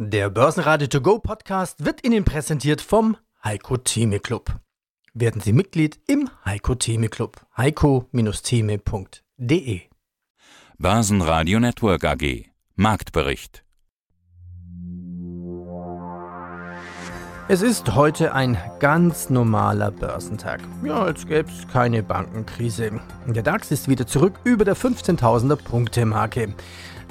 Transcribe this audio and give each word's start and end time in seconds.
Der 0.00 0.30
Börsenradio 0.30 0.86
To 0.86 1.00
Go 1.00 1.18
Podcast 1.18 1.84
wird 1.84 2.06
Ihnen 2.06 2.24
präsentiert 2.24 2.80
vom 2.80 3.16
Heiko 3.42 3.78
Theme 3.78 4.20
Club. 4.20 4.60
Werden 5.12 5.40
Sie 5.40 5.52
Mitglied 5.52 5.98
im 6.06 6.30
Heiko 6.44 6.76
Theme 6.76 7.08
Club. 7.08 7.44
heiko-theme.de 7.56 9.80
Börsenradio 10.78 11.58
Network 11.58 12.04
AG 12.04 12.44
Marktbericht 12.76 13.64
Es 17.48 17.62
ist 17.62 17.96
heute 17.96 18.34
ein 18.34 18.56
ganz 18.78 19.30
normaler 19.30 19.90
Börsentag. 19.90 20.60
Ja, 20.84 21.02
als 21.02 21.26
gäbe 21.26 21.50
es 21.50 21.66
keine 21.66 22.04
Bankenkrise. 22.04 23.00
Der 23.26 23.42
DAX 23.42 23.72
ist 23.72 23.88
wieder 23.88 24.06
zurück 24.06 24.38
über 24.44 24.64
der 24.64 24.76
15.000er 24.76 25.56
Punkte 25.56 26.06
Marke. 26.06 26.54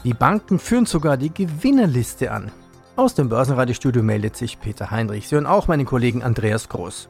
Die 0.05 0.13
Banken 0.13 0.57
führen 0.57 0.85
sogar 0.85 1.17
die 1.17 1.33
Gewinnerliste 1.33 2.31
an. 2.31 2.49
Aus 2.97 3.13
dem 3.13 3.29
Börsenradiostudio 3.29 4.01
meldet 4.01 4.35
sich 4.35 4.59
Peter 4.59 4.89
Heinrich. 4.89 5.27
Sie 5.27 5.35
hören 5.35 5.45
auch 5.45 5.67
meinen 5.67 5.85
Kollegen 5.85 6.23
Andreas 6.23 6.67
Groß. 6.67 7.07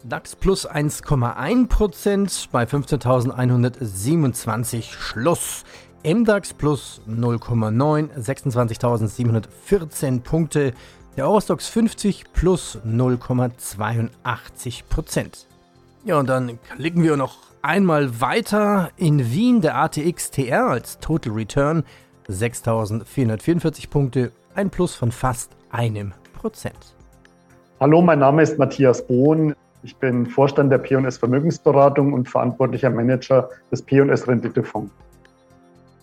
DAX 0.06 0.36
plus 0.36 0.70
1,1% 0.70 2.48
bei 2.52 2.64
15.127 2.64 4.92
Schluss. 4.92 5.64
MDAX 6.04 6.52
plus 6.52 7.00
0,9, 7.08 8.10
26.714 8.18 10.20
Punkte. 10.20 10.74
Der 11.16 11.26
Eurostox 11.26 11.68
50 11.68 12.24
plus 12.34 12.78
0,82%. 12.86 15.46
Ja, 16.04 16.18
und 16.18 16.28
dann 16.28 16.58
klicken 16.76 17.02
wir 17.02 17.16
noch 17.16 17.38
einmal 17.62 18.20
weiter. 18.20 18.90
In 18.98 19.32
Wien 19.32 19.62
der 19.62 19.78
ATX 19.78 20.30
TR 20.30 20.66
als 20.66 20.98
Total 20.98 21.32
Return 21.32 21.82
6.444 22.28 23.88
Punkte, 23.88 24.32
ein 24.54 24.68
Plus 24.68 24.94
von 24.94 25.12
fast 25.12 25.52
einem 25.70 26.12
Prozent. 26.34 26.94
Hallo, 27.80 28.02
mein 28.02 28.18
Name 28.18 28.42
ist 28.42 28.58
Matthias 28.58 29.06
Bohn. 29.06 29.54
Ich 29.84 29.94
bin 29.96 30.24
Vorstand 30.24 30.72
der 30.72 30.78
P&S 30.78 31.18
Vermögensberatung 31.18 32.14
und 32.14 32.26
verantwortlicher 32.26 32.88
Manager 32.88 33.50
des 33.70 33.82
P&S 33.82 34.26
Renditefonds. 34.26 34.90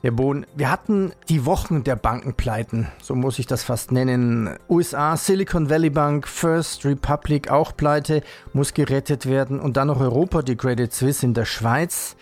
Herr 0.03 0.11
Bohn, 0.11 0.45
wir 0.55 0.69
hatten 0.69 1.13
die 1.29 1.47
Wochen 1.47 1.83
der 1.83 1.95
Bankenpleiten, 1.95 2.87
so 3.01 3.15
muss 3.15 3.39
ich 3.39 3.47
das 3.47 3.63
fast 3.63 3.91
nennen. 3.91 4.55
USA, 4.69 5.17
Silicon 5.17 5.71
Valley 5.71 5.89
Bank, 5.89 6.27
First 6.27 6.85
Republic 6.85 7.49
auch 7.49 7.75
pleite, 7.75 8.21
muss 8.53 8.75
gerettet 8.75 9.25
werden 9.25 9.59
und 9.59 9.77
dann 9.77 9.87
noch 9.87 9.99
Europa, 9.99 10.43
die 10.43 10.55
Credit 10.55 10.93
Suisse 10.93 11.25
in 11.25 11.33
der 11.33 11.45
Schweiz. 11.45 12.15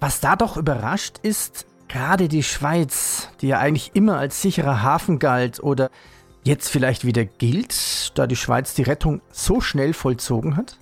Was 0.00 0.20
da 0.20 0.34
doch 0.34 0.56
überrascht 0.56 1.18
ist, 1.22 1.66
gerade 1.86 2.26
die 2.26 2.42
Schweiz, 2.42 3.28
die 3.40 3.48
ja 3.48 3.58
eigentlich 3.58 3.92
immer 3.94 4.18
als 4.18 4.42
sicherer 4.42 4.82
Hafen 4.82 5.20
galt 5.20 5.62
oder 5.62 5.90
jetzt 6.42 6.68
vielleicht 6.70 7.04
wieder 7.04 7.24
gilt, 7.24 8.18
da 8.18 8.26
die 8.26 8.36
Schweiz 8.36 8.74
die 8.74 8.82
Rettung 8.82 9.20
so 9.30 9.60
schnell 9.60 9.92
vollzogen 9.92 10.56
hat? 10.56 10.78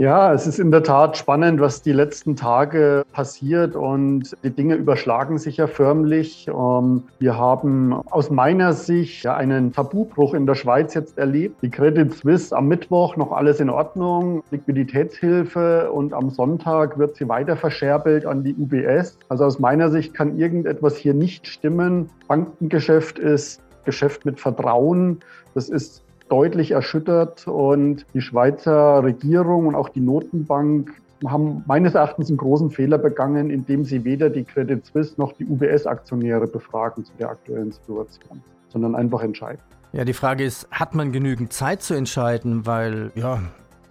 Ja, 0.00 0.32
es 0.32 0.46
ist 0.46 0.58
in 0.58 0.70
der 0.70 0.82
Tat 0.82 1.18
spannend, 1.18 1.60
was 1.60 1.82
die 1.82 1.92
letzten 1.92 2.34
Tage 2.34 3.04
passiert 3.12 3.76
und 3.76 4.34
die 4.42 4.48
Dinge 4.48 4.76
überschlagen 4.76 5.36
sich 5.36 5.58
ja 5.58 5.66
förmlich. 5.66 6.48
Ähm, 6.48 7.02
wir 7.18 7.36
haben 7.36 7.92
aus 8.10 8.30
meiner 8.30 8.72
Sicht 8.72 9.26
einen 9.26 9.74
Tabubruch 9.74 10.32
in 10.32 10.46
der 10.46 10.54
Schweiz 10.54 10.94
jetzt 10.94 11.18
erlebt. 11.18 11.56
Die 11.60 11.68
Credit 11.68 12.14
Suisse 12.14 12.56
am 12.56 12.68
Mittwoch 12.68 13.18
noch 13.18 13.30
alles 13.30 13.60
in 13.60 13.68
Ordnung, 13.68 14.42
Liquiditätshilfe 14.50 15.92
und 15.92 16.14
am 16.14 16.30
Sonntag 16.30 16.98
wird 16.98 17.16
sie 17.16 17.28
weiter 17.28 17.58
verscherbelt 17.58 18.24
an 18.24 18.42
die 18.42 18.54
UBS. 18.54 19.18
Also 19.28 19.44
aus 19.44 19.58
meiner 19.58 19.90
Sicht 19.90 20.14
kann 20.14 20.38
irgendetwas 20.38 20.96
hier 20.96 21.12
nicht 21.12 21.46
stimmen. 21.46 22.08
Bankengeschäft 22.26 23.18
ist 23.18 23.60
Geschäft 23.84 24.24
mit 24.24 24.40
Vertrauen. 24.40 25.20
Das 25.54 25.68
ist 25.68 26.02
deutlich 26.30 26.70
erschüttert 26.70 27.46
und 27.46 28.06
die 28.14 28.20
Schweizer 28.20 29.02
Regierung 29.02 29.66
und 29.66 29.74
auch 29.74 29.88
die 29.88 30.00
Notenbank 30.00 30.92
haben 31.26 31.62
meines 31.66 31.94
Erachtens 31.94 32.28
einen 32.28 32.38
großen 32.38 32.70
Fehler 32.70 32.96
begangen, 32.96 33.50
indem 33.50 33.84
sie 33.84 34.04
weder 34.04 34.30
die 34.30 34.44
Credit 34.44 34.84
Suisse 34.86 35.14
noch 35.18 35.32
die 35.32 35.44
UBS-Aktionäre 35.44 36.46
befragen 36.46 37.04
zu 37.04 37.12
der 37.18 37.30
aktuellen 37.30 37.72
Situation, 37.72 38.42
sondern 38.68 38.94
einfach 38.94 39.22
entscheiden. 39.22 39.60
Ja, 39.92 40.04
die 40.04 40.12
Frage 40.12 40.44
ist, 40.44 40.68
hat 40.70 40.94
man 40.94 41.12
genügend 41.12 41.52
Zeit 41.52 41.82
zu 41.82 41.94
entscheiden? 41.94 42.64
Weil, 42.64 43.10
ja, 43.16 43.40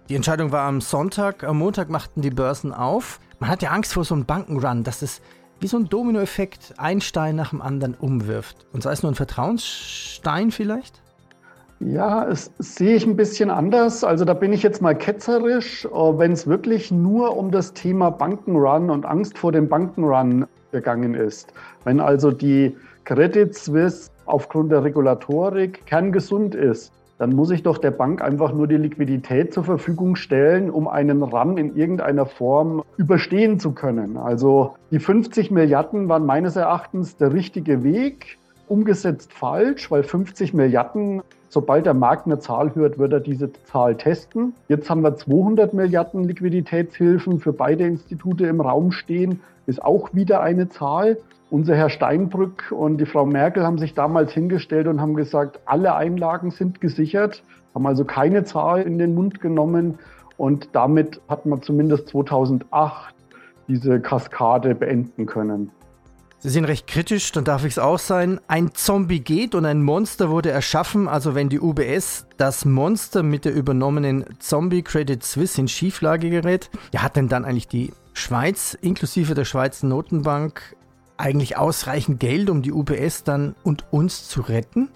die 0.08 0.16
Entscheidung 0.16 0.50
war 0.50 0.66
am 0.66 0.80
Sonntag, 0.80 1.44
am 1.44 1.58
Montag 1.58 1.90
machten 1.90 2.22
die 2.22 2.30
Börsen 2.30 2.72
auf. 2.72 3.20
Man 3.38 3.50
hat 3.50 3.62
ja 3.62 3.70
Angst 3.70 3.92
vor 3.92 4.04
so 4.04 4.14
einem 4.14 4.24
Bankenrun, 4.24 4.82
dass 4.82 5.02
es 5.02 5.20
wie 5.60 5.66
so 5.66 5.76
ein 5.76 5.88
Dominoeffekt 5.88 6.74
ein 6.78 7.02
Stein 7.02 7.36
nach 7.36 7.50
dem 7.50 7.60
anderen 7.60 7.94
umwirft. 7.94 8.66
Und 8.72 8.82
sei 8.82 8.92
es 8.92 9.02
nur 9.02 9.12
ein 9.12 9.14
Vertrauensstein 9.14 10.50
vielleicht? 10.50 11.02
Ja, 11.82 12.28
es 12.28 12.52
sehe 12.58 12.94
ich 12.94 13.06
ein 13.06 13.16
bisschen 13.16 13.48
anders. 13.48 14.04
Also 14.04 14.26
da 14.26 14.34
bin 14.34 14.52
ich 14.52 14.62
jetzt 14.62 14.82
mal 14.82 14.94
ketzerisch. 14.94 15.88
Oh, 15.90 16.18
wenn 16.18 16.32
es 16.32 16.46
wirklich 16.46 16.92
nur 16.92 17.38
um 17.38 17.50
das 17.50 17.72
Thema 17.72 18.10
Bankenrun 18.10 18.90
und 18.90 19.06
Angst 19.06 19.38
vor 19.38 19.50
dem 19.50 19.66
Bankenrun 19.66 20.46
gegangen 20.72 21.14
ist, 21.14 21.54
wenn 21.84 22.00
also 22.00 22.32
die 22.32 22.76
Credit 23.06 23.54
Suisse 23.54 24.10
aufgrund 24.26 24.72
der 24.72 24.84
Regulatorik 24.84 25.86
kerngesund 25.86 26.54
ist, 26.54 26.92
dann 27.16 27.34
muss 27.34 27.50
ich 27.50 27.62
doch 27.62 27.78
der 27.78 27.92
Bank 27.92 28.22
einfach 28.22 28.52
nur 28.52 28.66
die 28.66 28.76
Liquidität 28.76 29.54
zur 29.54 29.64
Verfügung 29.64 30.16
stellen, 30.16 30.70
um 30.70 30.86
einen 30.86 31.22
Run 31.22 31.56
in 31.56 31.76
irgendeiner 31.76 32.26
Form 32.26 32.82
überstehen 32.98 33.58
zu 33.58 33.72
können. 33.72 34.18
Also 34.18 34.74
die 34.90 34.98
50 34.98 35.50
Milliarden 35.50 36.10
waren 36.10 36.26
meines 36.26 36.56
Erachtens 36.56 37.16
der 37.16 37.32
richtige 37.32 37.82
Weg 37.84 38.38
umgesetzt 38.70 39.32
falsch, 39.32 39.90
weil 39.90 40.02
50 40.02 40.54
Milliarden, 40.54 41.22
sobald 41.48 41.86
der 41.86 41.94
Markt 41.94 42.26
eine 42.26 42.38
Zahl 42.38 42.74
hört, 42.74 42.98
wird 42.98 43.12
er 43.12 43.20
diese 43.20 43.52
Zahl 43.64 43.96
testen. 43.96 44.54
Jetzt 44.68 44.88
haben 44.88 45.02
wir 45.02 45.16
200 45.16 45.74
Milliarden 45.74 46.24
Liquiditätshilfen 46.24 47.40
für 47.40 47.52
beide 47.52 47.84
Institute 47.84 48.46
im 48.46 48.60
Raum 48.60 48.92
stehen, 48.92 49.40
ist 49.66 49.82
auch 49.82 50.14
wieder 50.14 50.40
eine 50.40 50.68
Zahl. 50.68 51.18
Unser 51.50 51.74
Herr 51.74 51.90
Steinbrück 51.90 52.70
und 52.70 52.98
die 52.98 53.06
Frau 53.06 53.26
Merkel 53.26 53.64
haben 53.64 53.78
sich 53.78 53.94
damals 53.94 54.32
hingestellt 54.32 54.86
und 54.86 55.00
haben 55.00 55.14
gesagt, 55.14 55.60
alle 55.64 55.96
Einlagen 55.96 56.52
sind 56.52 56.80
gesichert, 56.80 57.42
haben 57.74 57.86
also 57.86 58.04
keine 58.04 58.44
Zahl 58.44 58.82
in 58.82 58.98
den 58.98 59.14
Mund 59.14 59.40
genommen 59.40 59.98
und 60.36 60.68
damit 60.72 61.20
hat 61.28 61.44
man 61.46 61.60
zumindest 61.60 62.08
2008 62.08 63.14
diese 63.66 64.00
Kaskade 64.00 64.74
beenden 64.74 65.26
können. 65.26 65.70
Sie 66.42 66.48
sind 66.48 66.64
recht 66.64 66.86
kritisch, 66.86 67.32
dann 67.32 67.44
darf 67.44 67.66
ich 67.66 67.74
es 67.74 67.78
auch 67.78 67.98
sein. 67.98 68.40
Ein 68.48 68.70
Zombie 68.72 69.20
geht 69.20 69.54
und 69.54 69.66
ein 69.66 69.82
Monster 69.82 70.30
wurde 70.30 70.50
erschaffen. 70.50 71.06
Also 71.06 71.34
wenn 71.34 71.50
die 71.50 71.60
UBS 71.60 72.26
das 72.38 72.64
Monster 72.64 73.22
mit 73.22 73.44
der 73.44 73.52
übernommenen 73.52 74.24
Zombie 74.38 74.80
Credit 74.80 75.22
Suisse 75.22 75.60
in 75.60 75.68
Schieflage 75.68 76.30
gerät, 76.30 76.70
ja, 76.94 77.02
hat 77.02 77.16
denn 77.16 77.28
dann 77.28 77.44
eigentlich 77.44 77.68
die 77.68 77.92
Schweiz 78.14 78.72
inklusive 78.80 79.34
der 79.34 79.44
Schweizer 79.44 79.86
Notenbank 79.86 80.76
eigentlich 81.18 81.58
ausreichend 81.58 82.20
Geld, 82.20 82.48
um 82.48 82.62
die 82.62 82.72
UBS 82.72 83.22
dann 83.22 83.54
und 83.62 83.84
uns 83.90 84.26
zu 84.26 84.40
retten? 84.40 84.88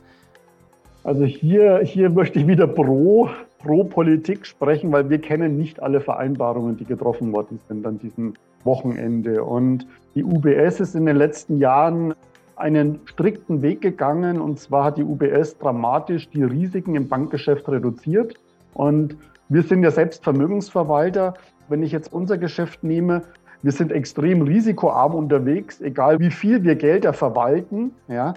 Also 1.03 1.27
hier, 1.27 1.81
hier 1.85 2.09
möchte 2.09 2.39
ich 2.39 2.47
wieder 2.47 2.67
pro, 2.67 3.29
pro 3.59 3.85
Politik 3.85 4.47
sprechen, 4.47 4.91
weil 4.93 5.11
wir 5.11 5.19
kennen 5.19 5.59
nicht 5.59 5.83
alle 5.83 6.01
Vereinbarungen, 6.01 6.79
die 6.79 6.87
getroffen 6.87 7.35
worden 7.35 7.61
sind 7.69 7.87
an 7.87 7.99
diesem 7.99 8.33
Wochenende. 8.65 9.45
Und 9.45 9.87
die 10.15 10.25
UBS 10.25 10.81
ist 10.81 10.95
in 10.95 11.07
den 11.07 11.17
letzten 11.17 11.59
Jahren 11.59 12.15
einen 12.57 13.01
strikten 13.07 13.63
Weg 13.63 13.81
gegangen. 13.81 14.41
Und 14.41 14.59
zwar 14.59 14.85
hat 14.85 14.99
die 14.99 15.05
UBS 15.05 15.59
dramatisch 15.59 16.29
die 16.31 16.43
Risiken 16.43 16.95
im 16.95 17.09
Bankgeschäft 17.09 17.69
reduziert. 17.69 18.35
Und 18.75 19.17
wir 19.49 19.63
sind 19.63 19.83
ja 19.83 19.91
selbst 19.91 20.25
Vermögensverwalter. 20.25 21.35
Wenn 21.69 21.83
ich 21.83 21.93
jetzt 21.93 22.13
unser 22.13 22.39
Geschäft 22.39 22.85
nehme, 22.85 23.23
wir 23.63 23.73
sind 23.73 23.93
extrem 23.93 24.43
risikoarm 24.43 25.15
unterwegs, 25.15 25.81
egal 25.81 26.21
wie 26.21 26.31
viel 26.31 26.63
wir 26.63 26.75
Gelder 26.75 27.15
verwalten. 27.15 27.93
Ja. 28.09 28.35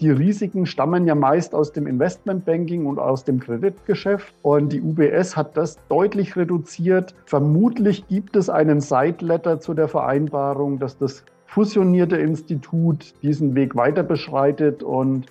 Die 0.00 0.10
Risiken 0.10 0.64
stammen 0.64 1.06
ja 1.06 1.14
meist 1.14 1.54
aus 1.54 1.72
dem 1.72 1.86
Investmentbanking 1.86 2.86
und 2.86 2.98
aus 2.98 3.24
dem 3.24 3.40
Kreditgeschäft. 3.40 4.34
Und 4.42 4.72
die 4.72 4.80
UBS 4.80 5.36
hat 5.36 5.56
das 5.56 5.78
deutlich 5.88 6.34
reduziert. 6.36 7.14
Vermutlich 7.26 8.08
gibt 8.08 8.36
es 8.36 8.48
einen 8.48 8.80
Side-Letter 8.80 9.60
zu 9.60 9.74
der 9.74 9.88
Vereinbarung, 9.88 10.78
dass 10.78 10.96
das 10.96 11.24
fusionierte 11.46 12.16
Institut 12.16 13.14
diesen 13.22 13.54
Weg 13.54 13.76
weiter 13.76 14.02
beschreitet 14.02 14.82
und 14.82 15.26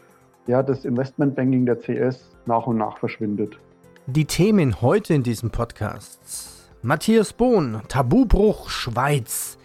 ja, 0.47 0.61
das 0.61 0.85
Investmentbanking 0.85 1.65
der 1.65 1.79
CS 1.79 2.29
nach 2.45 2.67
und 2.67 2.77
nach 2.77 2.99
verschwindet. 2.99 3.59
Die 4.05 4.25
Themen 4.25 4.81
heute 4.81 5.15
in 5.15 5.23
diesem 5.23 5.49
Podcast 5.49 6.69
Matthias 6.83 7.33
Bohn, 7.33 7.81
Tabubruch 7.87 8.69
Schweiz. 8.69 9.57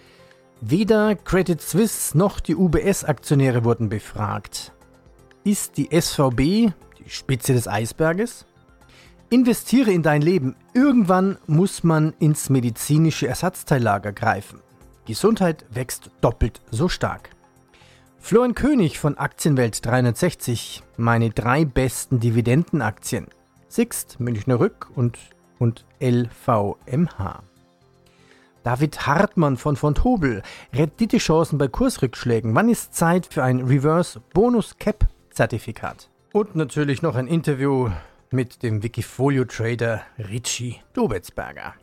Weder 0.63 1.17
Credit 1.17 1.59
Suisse 1.59 2.17
noch 2.17 2.39
die 2.39 2.55
UBS-Aktionäre 2.55 3.65
wurden 3.65 3.89
befragt. 3.89 4.73
Ist 5.43 5.79
die 5.79 5.89
SVB 5.91 6.75
die 6.99 7.09
Spitze 7.09 7.55
des 7.55 7.67
Eisberges? 7.67 8.45
Investiere 9.31 9.91
in 9.91 10.03
dein 10.03 10.21
Leben. 10.21 10.57
Irgendwann 10.75 11.39
muss 11.47 11.83
man 11.83 12.13
ins 12.19 12.51
medizinische 12.51 13.27
Ersatzteillager 13.27 14.13
greifen. 14.13 14.61
Gesundheit 15.07 15.65
wächst 15.71 16.11
doppelt 16.21 16.61
so 16.71 16.91
stark. 16.91 17.31
Florian 18.19 18.55
König 18.55 18.99
von 18.99 19.17
Aktienwelt 19.17 19.83
360, 19.87 20.83
meine 20.99 21.31
drei 21.31 21.65
besten 21.65 22.21
Dividendenaktien. 22.21 23.29
Sixt, 23.69 24.21
Münchner 24.21 24.61
Rück 24.61 24.91
und, 24.95 25.19
und 25.59 25.87
LVMH. 26.01 27.50
David 28.63 29.07
Hartmann 29.07 29.57
von 29.57 29.77
von 29.77 29.95
Tobel, 29.95 30.43
Renditechancen 30.75 31.59
bei 31.59 31.69
Kursrückschlägen. 31.69 32.55
Wann 32.55 32.69
ist 32.69 32.95
Zeit 32.95 33.27
für 33.27 33.43
ein 33.43 33.61
Reverse 33.61 34.21
Bonus 34.35 34.77
Cap 34.79 35.09
Zertifikat? 35.31 36.11
Und 36.33 36.55
natürlich 36.57 37.03
noch 37.03 37.15
ein 37.15 37.27
Interview 37.27 37.91
mit 38.31 38.63
dem 38.63 38.83
Wikifolio 38.83 39.45
Trader 39.45 40.03
Richie 40.19 40.77
Dobetsberger. 40.93 41.75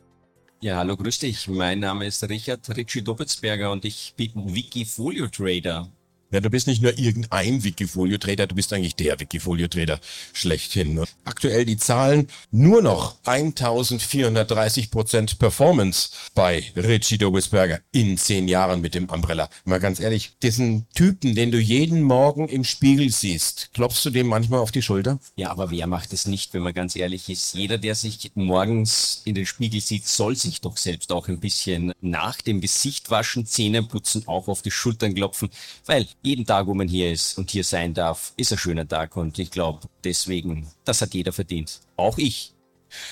Ja, 0.62 0.78
hallo, 0.78 0.96
grüß 0.96 1.20
dich. 1.20 1.48
Mein 1.48 1.80
Name 1.80 2.06
ist 2.06 2.28
Richard 2.30 2.68
Richie 2.76 3.04
Dobetsberger 3.04 3.72
und 3.72 3.84
ich 3.86 4.14
bin 4.16 4.32
Wikifolio 4.36 5.28
Trader. 5.28 5.88
Ja, 6.30 6.42
du 6.42 6.50
bist 6.50 6.68
nicht 6.68 6.82
nur 6.82 6.98
irgendein 7.00 7.64
Wikifolio-Trader, 7.64 8.48
du 8.48 8.56
bist 8.56 8.74
eigentlich 8.74 8.96
der 8.96 9.18
Wikifolio-Trader 9.18 10.02
schlechthin. 10.34 10.94
Ne? 10.96 11.06
Aktuell 11.24 11.64
die 11.64 11.78
Zahlen 11.78 12.28
nur 12.52 12.82
noch 12.82 13.16
1430 13.24 14.92
Prozent 14.92 15.40
Performance 15.40 16.10
bei 16.36 16.66
Richie 16.76 17.18
Dobesberger 17.18 17.80
in 17.94 18.18
zehn 18.18 18.50
Jahren 18.50 18.82
mit 18.82 18.94
dem 18.94 19.06
Umbrella. 19.06 19.50
Mal 19.64 19.80
ganz 19.80 20.02
ehrlich, 20.02 20.34
diesen 20.44 20.86
Typen, 20.94 21.34
den 21.34 21.52
du 21.52 21.60
jeden 21.60 22.02
Morgen 22.02 22.50
im 22.50 22.66
Spiegel 22.66 23.10
siehst, 23.10 23.70
klopfst 23.74 24.04
du 24.04 24.10
dem 24.10 24.28
manchmal 24.28 24.60
auf 24.60 24.74
die 24.74 24.82
Schulter? 24.82 25.20
Ja, 25.38 25.52
aber 25.52 25.72
wer 25.72 25.88
macht 25.88 26.12
es 26.12 26.28
nicht, 26.28 26.54
wenn 26.54 26.62
man 26.62 26.74
ganz 26.74 26.98
ehrlich 26.98 27.30
ist? 27.30 27.54
Jeder, 27.54 27.78
der 27.78 27.96
sich 27.96 28.32
morgens 28.36 29.22
in 29.24 29.36
den 29.36 29.46
Spiegel 29.46 29.80
sieht, 29.80 30.06
soll 30.06 30.36
sich 30.36 30.60
doch 30.60 30.76
selbst 30.76 31.14
auch 31.14 31.30
ein 31.30 31.40
bisschen 31.40 31.94
nach 32.02 32.42
dem 32.42 32.60
Gesicht 32.60 33.10
waschen, 33.12 33.46
Zähne 33.46 33.82
putzen, 33.82 34.28
auch 34.28 34.50
auf 34.50 34.62
die 34.62 34.72
Schultern 34.72 35.16
klopfen, 35.16 35.50
weil 35.86 36.06
jeden 36.22 36.46
Tag, 36.46 36.68
wo 36.68 36.74
man 36.74 36.88
hier 36.88 37.12
ist 37.12 37.38
und 37.38 37.52
hier 37.52 37.64
sein 37.64 37.94
darf, 37.94 38.34
ist 38.38 38.52
ein 38.52 38.58
schöner 38.58 38.88
Tag 38.88 39.16
und 39.16 39.38
ich 39.40 39.52
glaube, 39.52 39.88
deswegen, 40.04 40.68
das 40.86 41.02
hat 41.02 41.14
jeder 41.14 41.32
verdient. 41.32 41.80
Auch 41.96 42.18
ich. 42.18 42.54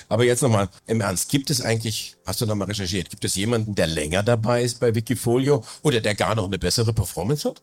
Aber 0.08 0.24
jetzt 0.24 0.42
nochmal 0.42 0.70
im 0.88 1.02
Ernst, 1.02 1.30
gibt 1.30 1.50
es 1.50 1.62
eigentlich, 1.62 2.16
hast 2.26 2.42
du 2.42 2.46
nochmal 2.46 2.68
recherchiert, 2.68 3.10
gibt 3.10 3.26
es 3.26 3.36
jemanden, 3.36 3.76
der 3.76 3.88
länger 3.88 4.24
dabei 4.24 4.64
ist 4.64 4.80
bei 4.80 4.96
Wikifolio 4.96 5.64
oder 5.82 6.00
der 6.02 6.16
gar 6.16 6.36
noch 6.36 6.46
eine 6.46 6.58
bessere 6.58 6.94
Performance 6.94 7.50
hat? 7.50 7.62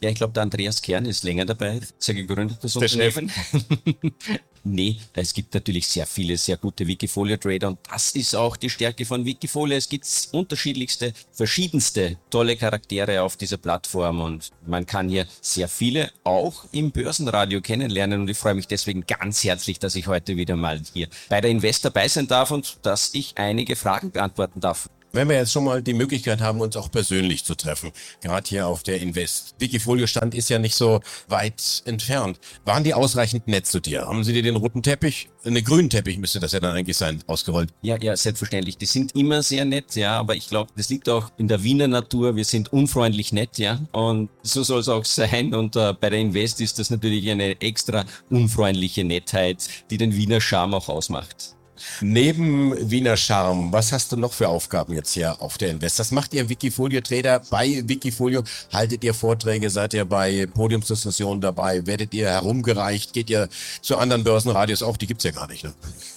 Ja, 0.00 0.10
ich 0.10 0.16
glaube, 0.16 0.32
der 0.32 0.42
Andreas 0.42 0.82
Kern 0.82 1.06
ist 1.06 1.24
länger 1.24 1.46
dabei. 1.46 1.80
Sehr 1.98 2.14
gegründet, 2.14 2.58
das 2.62 2.74
Der 2.74 2.82
Unternehmen. 2.82 3.32
nee, 4.64 4.96
es 5.12 5.32
gibt 5.34 5.54
natürlich 5.54 5.86
sehr 5.86 6.06
viele 6.06 6.36
sehr 6.36 6.56
gute 6.56 6.86
Wikifolio-Trader 6.86 7.68
und 7.68 7.78
das 7.90 8.12
ist 8.12 8.34
auch 8.34 8.56
die 8.56 8.70
Stärke 8.70 9.04
von 9.04 9.24
Wikifolio. 9.24 9.76
Es 9.76 9.88
gibt 9.88 10.06
unterschiedlichste, 10.32 11.12
verschiedenste 11.32 12.16
tolle 12.30 12.56
Charaktere 12.56 13.22
auf 13.22 13.36
dieser 13.36 13.58
Plattform 13.58 14.20
und 14.20 14.50
man 14.66 14.86
kann 14.86 15.08
hier 15.08 15.26
sehr 15.40 15.68
viele 15.68 16.10
auch 16.24 16.64
im 16.72 16.90
Börsenradio 16.90 17.60
kennenlernen 17.60 18.22
und 18.22 18.30
ich 18.30 18.38
freue 18.38 18.54
mich 18.54 18.66
deswegen 18.66 19.06
ganz 19.06 19.44
herzlich, 19.44 19.78
dass 19.78 19.94
ich 19.94 20.06
heute 20.06 20.36
wieder 20.36 20.56
mal 20.56 20.80
hier 20.92 21.08
bei 21.28 21.40
der 21.40 21.50
Invest 21.50 21.84
dabei 21.84 22.08
sein 22.08 22.26
darf 22.26 22.50
und 22.50 22.78
dass 22.82 23.14
ich 23.14 23.34
einige 23.36 23.76
Fragen 23.76 24.10
beantworten 24.10 24.60
darf. 24.60 24.88
Wenn 25.14 25.28
wir 25.28 25.36
jetzt 25.36 25.52
schon 25.52 25.62
mal 25.62 25.80
die 25.80 25.94
Möglichkeit 25.94 26.40
haben, 26.40 26.60
uns 26.60 26.76
auch 26.76 26.90
persönlich 26.90 27.44
zu 27.44 27.54
treffen, 27.54 27.92
gerade 28.20 28.48
hier 28.48 28.66
auf 28.66 28.82
der 28.82 29.00
Invest. 29.00 29.54
Wikifolio-Stand 29.60 30.34
ist 30.34 30.50
ja 30.50 30.58
nicht 30.58 30.74
so 30.74 31.02
weit 31.28 31.84
entfernt. 31.84 32.40
Waren 32.64 32.82
die 32.82 32.94
ausreichend 32.94 33.46
nett 33.46 33.64
zu 33.64 33.78
dir? 33.78 34.08
Haben 34.08 34.24
sie 34.24 34.32
dir 34.32 34.42
den 34.42 34.56
roten 34.56 34.82
Teppich, 34.82 35.28
einen 35.44 35.62
grünen 35.62 35.88
Teppich 35.88 36.18
müsste 36.18 36.40
das 36.40 36.50
ja 36.50 36.58
dann 36.58 36.74
eigentlich 36.74 36.96
sein, 36.96 37.22
ausgerollt? 37.28 37.70
Ja, 37.82 37.96
ja, 37.96 38.16
selbstverständlich. 38.16 38.76
Die 38.76 38.86
sind 38.86 39.14
immer 39.14 39.44
sehr 39.44 39.64
nett, 39.64 39.94
ja, 39.94 40.18
aber 40.18 40.34
ich 40.34 40.48
glaube, 40.48 40.72
das 40.76 40.88
liegt 40.88 41.08
auch 41.08 41.30
in 41.36 41.46
der 41.46 41.62
Wiener 41.62 41.86
Natur. 41.86 42.34
Wir 42.34 42.44
sind 42.44 42.72
unfreundlich 42.72 43.32
nett, 43.32 43.58
ja, 43.58 43.78
und 43.92 44.30
so 44.42 44.64
soll 44.64 44.80
es 44.80 44.88
auch 44.88 45.04
sein. 45.04 45.54
Und 45.54 45.76
äh, 45.76 45.92
bei 45.92 46.10
der 46.10 46.18
Invest 46.18 46.60
ist 46.60 46.80
das 46.80 46.90
natürlich 46.90 47.30
eine 47.30 47.60
extra 47.60 48.04
unfreundliche 48.30 49.04
Nettheit, 49.04 49.68
die 49.90 49.96
den 49.96 50.16
Wiener 50.16 50.40
Charme 50.40 50.74
auch 50.74 50.88
ausmacht. 50.88 51.54
Neben 52.00 52.90
Wiener 52.90 53.16
Charme, 53.16 53.72
was 53.72 53.92
hast 53.92 54.12
du 54.12 54.16
noch 54.16 54.32
für 54.32 54.48
Aufgaben 54.48 54.94
jetzt 54.94 55.12
hier 55.12 55.40
auf 55.40 55.58
der 55.58 55.70
Invest? 55.70 55.98
Das 55.98 56.10
macht 56.10 56.34
ihr 56.34 56.48
Wikifolio-Trader 56.48 57.42
bei 57.50 57.82
Wikifolio? 57.86 58.42
Haltet 58.72 59.04
ihr 59.04 59.14
Vorträge? 59.14 59.70
Seid 59.70 59.94
ihr 59.94 60.04
bei 60.04 60.46
Podiumsdiskussionen 60.46 61.40
dabei? 61.40 61.86
Werdet 61.86 62.14
ihr 62.14 62.28
herumgereicht? 62.28 63.12
Geht 63.12 63.30
ihr 63.30 63.48
zu 63.80 63.96
anderen 63.98 64.24
Börsenradios 64.24 64.82
auch? 64.82 64.96
Die 64.96 65.06
gibt's 65.06 65.24
ja 65.24 65.30
gar 65.30 65.48
nicht, 65.48 65.64
ne? 65.64 65.74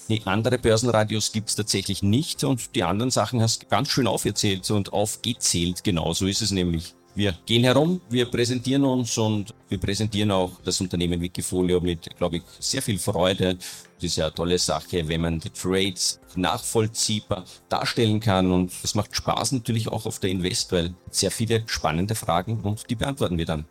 Nee, 0.07 0.21
andere 0.25 0.57
Börsenradios 0.57 1.31
gibt's 1.31 1.55
tatsächlich 1.55 2.01
nicht 2.01 2.43
und 2.43 2.75
die 2.75 2.83
anderen 2.83 3.11
Sachen 3.11 3.41
hast 3.41 3.63
du 3.63 3.67
ganz 3.67 3.89
schön 3.89 4.07
aufgezählt 4.07 4.69
und 4.71 4.93
aufgezählt. 4.93 5.83
Genau 5.83 6.13
so 6.13 6.27
ist 6.27 6.41
es 6.41 6.51
nämlich. 6.51 6.95
Wir 7.15 7.35
gehen 7.47 7.63
herum, 7.63 7.99
wir 8.11 8.25
präsentieren 8.27 8.83
uns 8.83 9.17
und 9.17 9.51
wir 9.69 9.79
präsentieren 9.79 10.29
auch 10.29 10.51
das 10.63 10.79
Unternehmen 10.79 11.19
Wikifolio 11.19 11.81
mit, 11.81 12.15
glaube 12.15 12.37
ich, 12.37 12.43
sehr 12.59 12.81
viel 12.83 12.99
Freude. 12.99 13.57
Das 13.97 14.03
ist 14.03 14.17
ja 14.17 14.25
eine 14.25 14.35
tolle 14.35 14.59
Sache, 14.59 15.07
wenn 15.07 15.21
man 15.21 15.39
die 15.39 15.49
Trades 15.49 16.19
nachvollziehbar 16.35 17.45
darstellen 17.67 18.19
kann 18.19 18.51
und 18.51 18.71
es 18.83 18.93
macht 18.93 19.15
Spaß 19.15 19.53
natürlich 19.53 19.87
auch 19.87 20.05
auf 20.05 20.19
der 20.19 20.29
Invest, 20.29 20.71
weil 20.71 20.93
sehr 21.09 21.31
viele 21.31 21.63
spannende 21.65 22.13
Fragen 22.13 22.61
und 22.61 22.87
die 22.91 22.95
beantworten 22.95 23.39
wir 23.39 23.45
dann. 23.45 23.65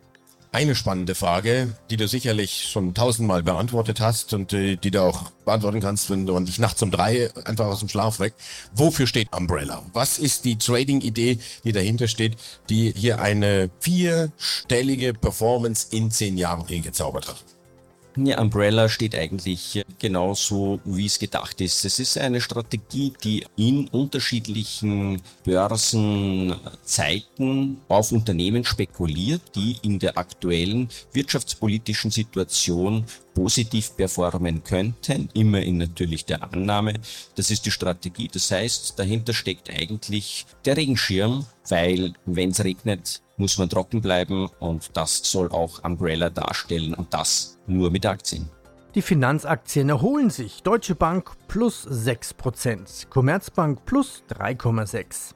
Eine 0.51 0.75
spannende 0.75 1.13
Frage, 1.13 1.77
die 1.89 1.97
du 1.97 2.07
sicherlich 2.07 2.67
schon 2.69 2.93
tausendmal 2.93 3.43
beantwortet 3.43 3.99
hast 3.99 4.33
und 4.33 4.53
äh, 4.53 4.75
die 4.77 4.91
du 4.91 5.03
auch 5.03 5.29
beantworten 5.45 5.81
kannst, 5.81 6.09
wenn 6.09 6.25
du 6.25 6.39
dich 6.39 6.57
nachts 6.57 6.81
um 6.81 6.89
drei 6.89 7.29
einfach 7.45 7.65
aus 7.65 7.79
dem 7.79 7.89
Schlaf 7.89 8.19
weckt. 8.19 8.41
Wofür 8.73 9.07
steht 9.07 9.35
Umbrella? 9.35 9.83
Was 9.93 10.19
ist 10.19 10.45
die 10.45 10.57
Trading-Idee, 10.57 11.39
die 11.63 11.71
dahinter 11.73 12.07
steht, 12.07 12.37
die 12.69 12.93
hier 12.95 13.21
eine 13.21 13.69
vierstellige 13.81 15.13
Performance 15.13 15.87
in 15.91 16.11
zehn 16.11 16.37
Jahren 16.37 16.65
hingezaubert 16.65 17.27
hat? 17.27 17.56
Umbrella 18.17 18.89
steht 18.89 19.15
eigentlich 19.15 19.85
genauso, 19.99 20.79
wie 20.85 21.05
es 21.05 21.19
gedacht 21.19 21.61
ist. 21.61 21.85
Es 21.85 21.99
ist 21.99 22.17
eine 22.17 22.41
Strategie, 22.41 23.13
die 23.23 23.45
in 23.55 23.87
unterschiedlichen 23.89 25.21
Börsenzeiten 25.43 27.77
auf 27.87 28.11
Unternehmen 28.11 28.65
spekuliert, 28.65 29.41
die 29.55 29.77
in 29.83 29.99
der 29.99 30.17
aktuellen 30.17 30.89
wirtschaftspolitischen 31.13 32.09
Situation 32.11 33.05
positiv 33.35 33.95
performen 33.95 34.63
könnten, 34.63 35.29
immer 35.35 35.61
in 35.61 35.77
natürlich 35.77 36.25
der 36.25 36.41
Annahme, 36.41 36.95
das 37.35 37.51
ist 37.51 37.67
die 37.67 37.71
Strategie. 37.71 38.29
Das 38.33 38.49
heißt, 38.49 38.97
dahinter 38.97 39.35
steckt 39.35 39.69
eigentlich 39.69 40.47
der 40.65 40.75
Regenschirm, 40.75 41.45
weil 41.69 42.13
wenn 42.25 42.49
es 42.49 42.63
regnet, 42.63 43.21
muss 43.37 43.57
man 43.57 43.69
trocken 43.69 44.01
bleiben 44.01 44.49
und 44.59 44.97
das 44.97 45.21
soll 45.23 45.49
auch 45.49 45.83
Umbrella 45.83 46.29
darstellen 46.29 46.93
und 46.93 47.13
das 47.13 47.59
nur 47.67 47.91
mit 47.91 48.05
Aktien. 48.05 48.49
Die 48.95 49.01
Finanzaktien 49.01 49.89
erholen 49.89 50.31
sich. 50.31 50.63
Deutsche 50.63 50.95
Bank 50.95 51.31
plus 51.47 51.87
6%, 51.87 53.09
Commerzbank 53.09 53.85
plus 53.85 54.23
3,6%. 54.29 55.35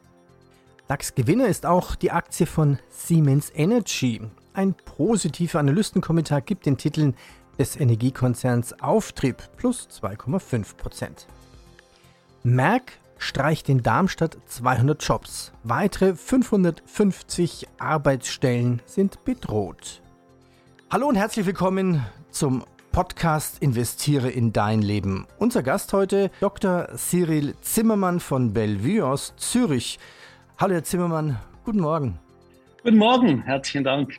DAX-Gewinner 0.87 1.47
ist 1.47 1.65
auch 1.65 1.95
die 1.95 2.11
Aktie 2.11 2.45
von 2.45 2.79
Siemens 2.89 3.49
Energy. 3.55 4.19
Ein 4.53 4.73
positiver 4.73 5.59
Analystenkommentar 5.59 6.41
gibt 6.41 6.65
den 6.65 6.77
Titeln 6.77 7.15
des 7.57 7.79
Energiekonzerns 7.79 8.81
Auftrieb 8.81 9.37
plus 9.55 9.87
2,5%. 9.89 11.27
Merck 12.43 12.93
streicht 13.21 13.69
in 13.69 13.83
Darmstadt 13.83 14.37
200 14.47 15.01
Jobs. 15.03 15.53
Weitere 15.63 16.15
550 16.15 17.67
Arbeitsstellen 17.77 18.81
sind 18.85 19.23
bedroht. 19.23 20.01
Hallo 20.89 21.07
und 21.07 21.15
herzlich 21.15 21.45
willkommen 21.45 22.03
zum 22.31 22.63
Podcast 22.91 23.59
Investiere 23.61 24.29
in 24.29 24.51
dein 24.51 24.81
Leben. 24.81 25.27
Unser 25.37 25.63
Gast 25.63 25.93
heute 25.93 26.31
Dr. 26.39 26.89
Cyril 26.97 27.55
Zimmermann 27.61 28.19
von 28.19 28.53
Bellevue 28.53 29.05
aus 29.05 29.33
Zürich. 29.37 29.99
Hallo 30.57 30.73
Herr 30.73 30.83
Zimmermann, 30.83 31.37
guten 31.63 31.79
Morgen. 31.79 32.19
Guten 32.83 32.97
Morgen, 32.97 33.43
herzlichen 33.43 33.83
Dank. 33.83 34.17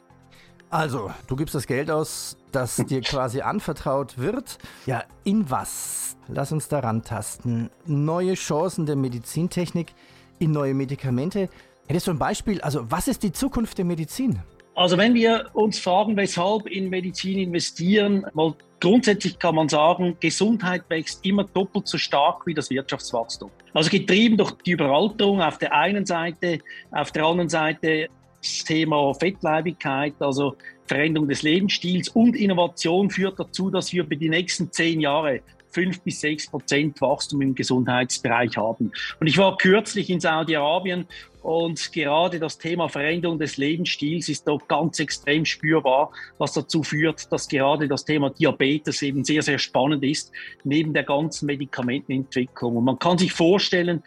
Also, 0.71 1.11
du 1.27 1.37
gibst 1.37 1.55
das 1.55 1.67
Geld 1.67 1.91
aus, 1.91 2.39
das 2.53 2.77
dir 2.77 3.01
quasi 3.03 3.43
anvertraut 3.43 4.17
wird. 4.17 4.59
Ja, 4.87 5.05
in 5.25 5.51
was? 5.51 6.02
Lass 6.29 6.53
uns 6.53 6.69
daran 6.69 7.03
tasten. 7.03 7.71
Neue 7.87 8.35
Chancen 8.35 8.87
der 8.87 8.97
Medizintechnik 8.97 9.95
in 10.39 10.53
neue 10.53 10.75
Medikamente. 10.75 11.49
Hättest 11.87 12.07
du 12.07 12.13
ein 12.13 12.19
Beispiel? 12.19 12.61
Also, 12.61 12.91
was 12.91 13.09
ist 13.09 13.23
die 13.23 13.33
Zukunft 13.33 13.79
der 13.79 13.85
Medizin? 13.85 14.41
Also 14.75 14.97
wenn 14.97 15.13
wir 15.13 15.51
uns 15.53 15.79
fragen, 15.79 16.17
weshalb 16.17 16.67
in 16.67 16.89
Medizin 16.89 17.39
investieren, 17.39 18.25
mal 18.33 18.55
Grundsätzlich 18.83 19.39
kann 19.39 19.55
man 19.55 19.69
sagen, 19.69 20.17
Gesundheit 20.19 20.83
wächst 20.89 21.25
immer 21.25 21.45
doppelt 21.45 21.87
so 21.87 21.99
stark 21.99 22.45
wie 22.47 22.53
das 22.53 22.69
Wirtschaftswachstum. 22.69 23.49
Also 23.75 23.89
getrieben 23.89 24.37
durch 24.37 24.51
die 24.67 24.73
Überalterung 24.73 25.41
auf 25.41 25.59
der 25.59 25.73
einen 25.73 26.05
Seite, 26.05 26.59
auf 26.91 27.13
der 27.13 27.25
anderen 27.25 27.49
Seite 27.49 28.09
das 28.43 28.65
Thema 28.65 29.15
Fettleibigkeit, 29.15 30.15
also 30.19 30.57
Veränderung 30.87 31.29
des 31.29 31.43
Lebensstils 31.45 32.09
und 32.09 32.35
Innovation 32.35 33.09
führt 33.09 33.39
dazu, 33.39 33.71
dass 33.71 33.93
wir 33.93 34.03
über 34.03 34.17
die 34.17 34.29
nächsten 34.29 34.73
zehn 34.73 35.01
Jahre 35.01 35.43
fünf 35.73 36.01
bis 36.03 36.21
sechs 36.21 36.49
Prozent 36.49 37.01
Wachstum 37.01 37.43
im 37.43 37.55
Gesundheitsbereich 37.55 38.57
haben. 38.57 38.93
Und 39.19 39.27
ich 39.27 39.39
war 39.39 39.57
kürzlich 39.57 40.11
in 40.11 40.21
Saudi-Arabien 40.21 41.07
und 41.43 41.93
gerade 41.93 42.39
das 42.39 42.59
Thema 42.59 42.89
Veränderung 42.89 43.39
des 43.39 43.57
Lebensstils 43.57 44.29
ist 44.29 44.47
dort 44.47 44.69
ganz 44.69 45.01
extrem 45.01 45.45
spürbar, 45.45 46.13
was 46.39 46.53
dazu 46.53 46.85
führt, 46.85 47.33
dass 47.33 47.49
gerade 47.49 47.89
das 47.89 48.05
Thema 48.05 48.31
Diabetes 48.31 49.03
eben 49.03 49.25
sehr, 49.25 49.43
sehr 49.43 49.59
spannend 49.59 50.05
ist, 50.05 50.31
neben 50.63 50.93
der 50.95 51.03
ganzen 51.03 51.47
Medikamentenentwicklung. 51.47 52.77
Und 52.77 52.85
man 52.85 52.99
kann 52.99 53.19
sich 53.19 53.33
vorstellen, 53.33 54.05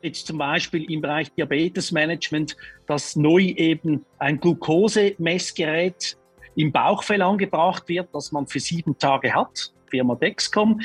jetzt 0.00 0.28
zum 0.28 0.38
Beispiel 0.38 0.90
im 0.90 1.00
Bereich 1.00 1.32
Diabetesmanagement, 1.32 2.56
dass 2.86 3.16
neu 3.16 3.42
eben 3.42 4.04
ein 4.18 4.38
Glukosemessgerät 4.38 6.16
im 6.54 6.72
Bauchfell 6.72 7.22
angebracht 7.22 7.88
wird, 7.88 8.08
das 8.12 8.32
man 8.32 8.46
für 8.46 8.60
sieben 8.60 8.96
Tage 8.96 9.34
hat. 9.34 9.72
Firma 9.90 10.14
Dexcom. 10.14 10.80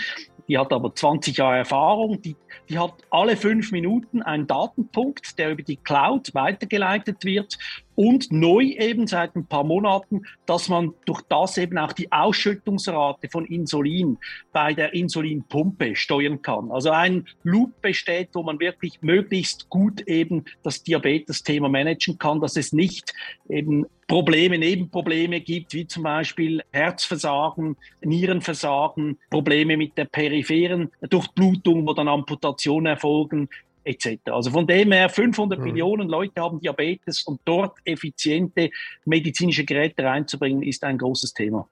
Die 0.48 0.58
hat 0.58 0.72
aber 0.72 0.94
20 0.94 1.38
Jahre 1.38 1.58
Erfahrung. 1.58 2.22
Die, 2.22 2.36
die 2.70 2.78
hat 2.78 2.94
alle 3.10 3.36
fünf 3.36 3.72
Minuten 3.72 4.22
einen 4.22 4.48
Datenpunkt, 4.48 5.38
der 5.40 5.52
über 5.52 5.64
die 5.64 5.78
Cloud 5.78 6.34
weitergeleitet 6.34 7.26
wird 7.26 7.58
und 7.96 8.32
neu 8.32 8.64
eben 8.64 9.08
seit 9.08 9.36
ein 9.36 9.48
paar 9.48 9.64
Monaten, 9.64 10.26
dass 10.46 10.70
man 10.70 10.94
durch 11.06 11.22
das 11.30 11.58
eben 11.58 11.78
auch 11.78 11.94
die 11.94 12.12
Ausschüttungsrate 12.12 13.30
von 13.30 13.46
Insulin 13.46 14.18
bei 14.52 14.74
der 14.74 14.94
Insulinpumpe 14.94 15.96
steuern 15.96 16.42
kann. 16.42 16.72
Also 16.72 16.92
ein 16.92 17.28
Loop 17.44 17.82
besteht, 17.82 18.30
wo 18.34 18.44
man 18.44 18.60
wirklich 18.60 19.02
möglichst 19.02 19.70
gut 19.70 20.02
eben 20.02 20.46
das 20.62 20.84
Diabetes-Thema 20.84 21.70
managen 21.70 22.18
kann, 22.18 22.42
dass 22.42 22.58
es 22.58 22.74
nicht 22.74 23.14
eben 23.50 23.86
Probleme, 24.08 24.58
Nebenprobleme 24.58 25.42
gibt, 25.42 25.74
wie 25.74 25.88
zum 25.88 26.04
Beispiel 26.04 26.62
Herzversagen, 26.72 27.76
Nierenversagen, 28.02 29.18
Probleme 29.32 29.78
mit 29.78 29.98
der 29.98 30.06
peripheren 30.06 30.92
Durchblutung, 31.02 31.88
wo 31.88 31.94
dann 31.94 32.08
Amputationen 32.08 32.86
erfolgen, 32.86 33.50
etc. 33.84 34.20
Also 34.26 34.52
von 34.52 34.68
dem 34.68 34.92
her 34.92 35.10
500 35.10 35.58
mhm. 35.60 35.66
Millionen 35.66 36.10
Leute 36.10 36.42
haben 36.42 36.60
Diabetes 36.60 37.24
und 37.24 37.40
dort 37.46 37.78
effiziente 37.84 38.70
medizinische 39.06 39.66
Geräte 39.66 40.04
reinzubringen, 40.04 40.64
ist 40.64 40.84
ein 40.84 40.98
großes 40.98 41.34
Thema. 41.34 41.68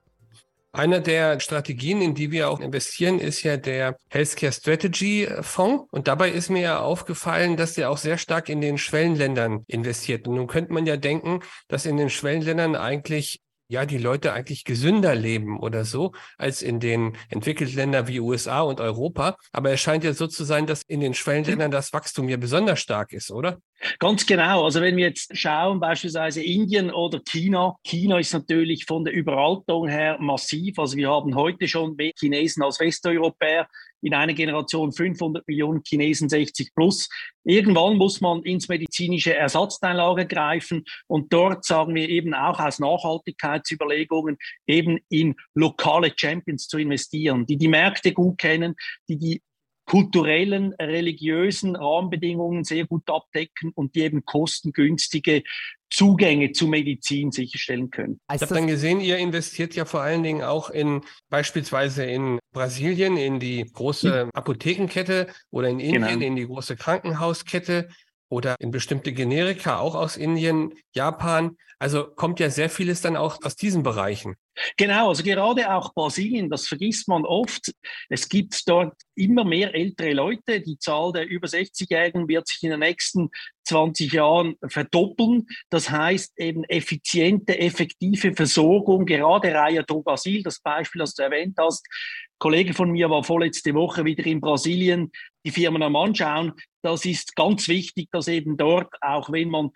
Einer 0.74 0.98
der 0.98 1.38
Strategien, 1.38 2.02
in 2.02 2.16
die 2.16 2.32
wir 2.32 2.50
auch 2.50 2.58
investieren, 2.58 3.20
ist 3.20 3.44
ja 3.44 3.56
der 3.56 3.96
Healthcare 4.08 4.50
Strategy 4.50 5.28
Fonds. 5.40 5.84
Und 5.92 6.08
dabei 6.08 6.30
ist 6.30 6.50
mir 6.50 6.62
ja 6.62 6.80
aufgefallen, 6.80 7.56
dass 7.56 7.74
der 7.74 7.90
auch 7.90 7.96
sehr 7.96 8.18
stark 8.18 8.48
in 8.48 8.60
den 8.60 8.76
Schwellenländern 8.76 9.62
investiert. 9.68 10.26
Und 10.26 10.34
nun 10.34 10.48
könnte 10.48 10.72
man 10.72 10.84
ja 10.84 10.96
denken, 10.96 11.42
dass 11.68 11.86
in 11.86 11.96
den 11.96 12.10
Schwellenländern 12.10 12.74
eigentlich 12.74 13.40
ja, 13.68 13.86
die 13.86 13.98
Leute 13.98 14.32
eigentlich 14.32 14.64
gesünder 14.64 15.14
leben 15.14 15.60
oder 15.60 15.84
so, 15.84 16.12
als 16.38 16.60
in 16.60 16.80
den 16.80 17.16
entwickelten 17.28 17.76
Ländern 17.76 18.08
wie 18.08 18.18
USA 18.18 18.60
und 18.62 18.80
Europa. 18.80 19.36
Aber 19.52 19.70
es 19.70 19.80
scheint 19.80 20.02
ja 20.02 20.12
so 20.12 20.26
zu 20.26 20.42
sein, 20.42 20.66
dass 20.66 20.82
in 20.82 20.98
den 20.98 21.14
Schwellenländern 21.14 21.70
das 21.70 21.92
Wachstum 21.92 22.28
ja 22.28 22.36
besonders 22.36 22.80
stark 22.80 23.12
ist, 23.12 23.30
oder? 23.30 23.58
Ganz 23.98 24.24
genau. 24.24 24.64
Also 24.64 24.80
wenn 24.80 24.96
wir 24.96 25.08
jetzt 25.08 25.36
schauen, 25.36 25.80
beispielsweise 25.80 26.42
Indien 26.42 26.90
oder 26.90 27.20
China. 27.20 27.76
China 27.84 28.18
ist 28.18 28.32
natürlich 28.32 28.86
von 28.86 29.04
der 29.04 29.14
Überalterung 29.14 29.88
her 29.88 30.16
massiv. 30.20 30.78
Also 30.78 30.96
wir 30.96 31.10
haben 31.10 31.34
heute 31.34 31.68
schon 31.68 31.94
mehr 31.96 32.12
Chinesen 32.18 32.62
als 32.62 32.80
Westeuropäer 32.80 33.68
in 34.04 34.14
einer 34.14 34.34
Generation 34.34 34.92
500 34.92 35.46
Millionen 35.48 35.82
Chinesen 35.82 36.28
60 36.28 36.74
plus. 36.74 37.08
Irgendwann 37.42 37.96
muss 37.96 38.20
man 38.20 38.42
ins 38.42 38.68
medizinische 38.68 39.34
Ersatzteillager 39.34 40.26
greifen 40.26 40.84
und 41.06 41.32
dort 41.32 41.64
sagen 41.64 41.94
wir 41.94 42.08
eben 42.08 42.34
auch 42.34 42.60
aus 42.60 42.78
Nachhaltigkeitsüberlegungen 42.78 44.36
eben 44.66 44.98
in 45.08 45.34
lokale 45.54 46.12
Champions 46.14 46.68
zu 46.68 46.78
investieren, 46.78 47.46
die 47.46 47.56
die 47.56 47.68
Märkte 47.68 48.12
gut 48.12 48.38
kennen, 48.38 48.76
die 49.08 49.18
die 49.18 49.42
kulturellen, 49.86 50.72
religiösen 50.74 51.76
Rahmenbedingungen 51.76 52.64
sehr 52.64 52.86
gut 52.86 53.08
abdecken 53.08 53.72
und 53.74 53.94
die 53.94 54.00
eben 54.00 54.24
kostengünstige 54.24 55.42
Zugänge 55.90 56.52
zu 56.52 56.66
Medizin 56.66 57.30
sicherstellen 57.30 57.90
können. 57.90 58.18
Ich 58.32 58.42
habe 58.42 58.54
dann 58.54 58.66
gesehen, 58.66 59.00
ihr 59.00 59.18
investiert 59.18 59.74
ja 59.76 59.84
vor 59.84 60.00
allen 60.00 60.22
Dingen 60.22 60.42
auch 60.42 60.70
in 60.70 61.02
beispielsweise 61.28 62.04
in 62.04 62.40
Brasilien, 62.52 63.16
in 63.16 63.38
die 63.38 63.64
große 63.72 64.30
Apothekenkette 64.32 65.28
oder 65.50 65.68
in 65.68 65.78
Indien, 65.78 66.02
genau. 66.02 66.26
in 66.26 66.36
die 66.36 66.46
große 66.46 66.76
Krankenhauskette 66.76 67.88
oder 68.34 68.56
in 68.58 68.72
bestimmte 68.72 69.12
Generika, 69.12 69.78
auch 69.78 69.94
aus 69.94 70.16
Indien, 70.16 70.74
Japan. 70.92 71.56
Also 71.78 72.04
kommt 72.04 72.40
ja 72.40 72.50
sehr 72.50 72.68
vieles 72.68 73.00
dann 73.00 73.16
auch 73.16 73.38
aus 73.44 73.56
diesen 73.56 73.82
Bereichen. 73.82 74.34
Genau, 74.76 75.08
also 75.08 75.22
gerade 75.22 75.72
auch 75.72 75.92
Brasilien, 75.94 76.48
das 76.48 76.66
vergisst 76.66 77.08
man 77.08 77.24
oft. 77.24 77.72
Es 78.08 78.28
gibt 78.28 78.68
dort 78.68 78.94
immer 79.14 79.44
mehr 79.44 79.74
ältere 79.74 80.12
Leute. 80.12 80.60
Die 80.60 80.78
Zahl 80.78 81.12
der 81.12 81.26
über 81.26 81.46
60-Jährigen 81.46 82.28
wird 82.28 82.46
sich 82.48 82.62
in 82.62 82.70
den 82.70 82.80
nächsten 82.80 83.30
20 83.64 84.12
Jahren 84.12 84.54
verdoppeln. 84.66 85.46
Das 85.70 85.90
heißt 85.90 86.38
eben 86.38 86.64
effiziente, 86.64 87.58
effektive 87.58 88.32
Versorgung, 88.34 89.06
gerade 89.06 89.52
Reihe 89.52 89.84
Drogasil, 89.84 90.42
das 90.42 90.60
Beispiel, 90.60 91.00
das 91.00 91.14
du 91.14 91.22
erwähnt 91.22 91.56
hast. 91.58 91.86
Ein 91.86 92.38
Kollege 92.38 92.74
von 92.74 92.90
mir 92.90 93.10
war 93.10 93.24
vorletzte 93.24 93.74
Woche 93.74 94.04
wieder 94.04 94.24
in 94.26 94.40
Brasilien, 94.40 95.10
die 95.44 95.50
Firmen 95.50 95.82
am 95.82 95.96
Anschauen. 95.96 96.52
Das 96.82 97.04
ist 97.04 97.36
ganz 97.36 97.68
wichtig, 97.68 98.08
dass 98.10 98.28
eben 98.28 98.56
dort, 98.56 98.92
auch 99.00 99.30
wenn 99.30 99.50
man 99.50 99.70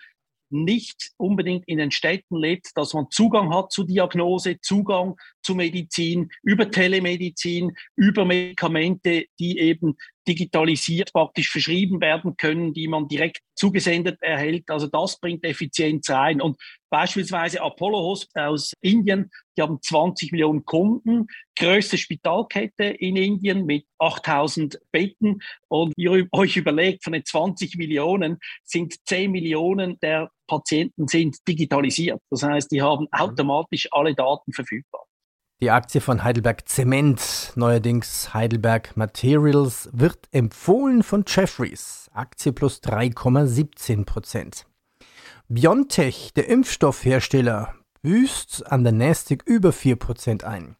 nicht 0.50 1.10
unbedingt 1.18 1.66
in 1.68 1.78
den 1.78 1.90
Städten 1.90 2.36
lebt, 2.36 2.70
dass 2.74 2.94
man 2.94 3.10
Zugang 3.10 3.52
hat 3.54 3.70
zu 3.70 3.84
Diagnose, 3.84 4.60
Zugang 4.60 5.16
zu 5.48 5.54
Medizin, 5.54 6.30
über 6.42 6.70
Telemedizin, 6.70 7.72
über 7.96 8.26
Medikamente, 8.26 9.24
die 9.38 9.58
eben 9.58 9.96
digitalisiert 10.28 11.10
praktisch 11.14 11.50
verschrieben 11.50 12.02
werden 12.02 12.36
können, 12.36 12.74
die 12.74 12.86
man 12.86 13.08
direkt 13.08 13.40
zugesendet 13.54 14.20
erhält. 14.20 14.68
Also 14.68 14.86
das 14.86 15.18
bringt 15.18 15.42
Effizienz 15.44 16.10
rein. 16.10 16.42
Und 16.42 16.58
beispielsweise 16.90 17.62
Apollo 17.62 17.98
Hospital 17.98 18.50
aus 18.50 18.74
Indien, 18.82 19.30
die 19.56 19.62
haben 19.62 19.78
20 19.80 20.32
Millionen 20.32 20.66
Kunden, 20.66 21.28
größte 21.58 21.96
Spitalkette 21.96 22.84
in 22.84 23.16
Indien 23.16 23.64
mit 23.64 23.86
8000 23.98 24.78
Betten. 24.92 25.40
Und 25.68 25.94
ihr 25.96 26.28
euch 26.30 26.58
überlegt, 26.58 27.04
von 27.04 27.14
den 27.14 27.24
20 27.24 27.78
Millionen 27.78 28.36
sind 28.64 28.96
10 29.06 29.30
Millionen 29.30 29.98
der 30.00 30.30
Patienten 30.46 31.08
sind 31.08 31.36
digitalisiert. 31.48 32.20
Das 32.28 32.42
heißt, 32.42 32.70
die 32.70 32.82
haben 32.82 33.04
mhm. 33.04 33.18
automatisch 33.18 33.88
alle 33.92 34.14
Daten 34.14 34.52
verfügbar. 34.52 35.07
Die 35.60 35.72
Aktie 35.72 36.00
von 36.00 36.22
Heidelberg 36.22 36.68
Zement, 36.68 37.52
neuerdings 37.56 38.32
Heidelberg 38.32 38.96
Materials, 38.96 39.88
wird 39.92 40.28
empfohlen 40.30 41.02
von 41.02 41.24
Jeffries. 41.26 42.08
Aktie 42.12 42.52
plus 42.52 42.80
3,17 42.80 44.04
Prozent. 44.04 44.66
BioNTech, 45.48 46.32
der 46.36 46.48
Impfstoffhersteller, 46.48 47.74
büßt 48.02 48.70
an 48.70 48.84
der 48.84 48.92
Nasdaq 48.92 49.42
über 49.46 49.72
4 49.72 49.96
Prozent 49.96 50.44
ein. 50.44 50.76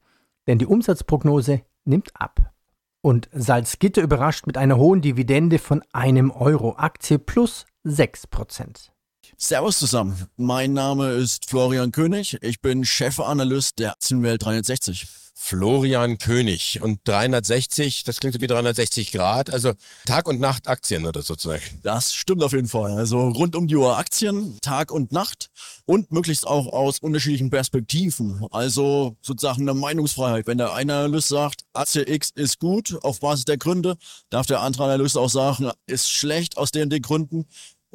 Denn 0.47 0.59
die 0.59 0.67
Umsatzprognose 0.67 1.63
nimmt 1.85 2.13
ab. 2.15 2.53
Und 3.01 3.29
Salzgitter 3.33 4.03
überrascht 4.03 4.47
mit 4.47 4.57
einer 4.57 4.77
hohen 4.77 5.01
Dividende 5.01 5.59
von 5.59 5.83
einem 5.93 6.31
Euro. 6.31 6.77
Aktie 6.77 7.19
plus 7.19 7.67
6 7.83 8.29
Prozent. 8.29 8.93
Servus 9.41 9.79
zusammen. 9.79 10.27
Mein 10.37 10.73
Name 10.73 11.11
ist 11.13 11.49
Florian 11.49 11.93
König. 11.93 12.39
Ich 12.43 12.61
bin 12.61 12.85
Chefanalyst 12.85 13.79
der 13.79 13.93
Aktienwelt 13.93 14.43
360. 14.43 15.07
Florian 15.41 16.19
König 16.19 16.83
und 16.83 16.99
360, 17.05 18.03
das 18.03 18.19
klingt 18.19 18.41
wie 18.41 18.49
360 18.49 19.13
Grad, 19.13 19.51
also 19.51 19.73
Tag 20.05 20.27
und 20.27 20.41
Nacht 20.41 20.67
Aktien 20.67 21.07
oder 21.07 21.23
sozusagen. 21.23 21.63
Das 21.85 22.13
stimmt 22.13 22.43
auf 22.43 22.53
jeden 22.53 22.67
Fall. 22.67 22.91
Also 22.99 23.29
rund 23.29 23.55
um 23.55 23.69
die 23.69 23.77
Uhr 23.77 23.97
Aktien, 23.97 24.59
Tag 24.61 24.91
und 24.91 25.13
Nacht 25.13 25.51
und 25.87 26.11
möglichst 26.11 26.45
auch 26.45 26.67
aus 26.67 26.99
unterschiedlichen 26.99 27.51
Perspektiven. 27.51 28.45
Also 28.51 29.17
sozusagen 29.23 29.63
eine 29.63 29.75
Meinungsfreiheit. 29.79 30.49
Wenn 30.49 30.59
der 30.59 30.75
eine 30.75 30.95
Analyst 30.97 31.29
sagt, 31.29 31.63
Aktie 31.73 32.07
X 32.07 32.31
ist 32.35 32.59
gut 32.59 32.99
auf 33.03 33.21
Basis 33.21 33.45
der 33.45 33.57
Gründe, 33.57 33.97
darf 34.31 34.47
der 34.47 34.61
andere 34.61 34.85
Analyst 34.85 35.17
auch 35.17 35.31
sagen, 35.31 35.71
ist 35.87 36.11
schlecht 36.11 36.57
aus 36.57 36.73
den, 36.73 36.91
den 36.91 37.01
Gründen. 37.01 37.47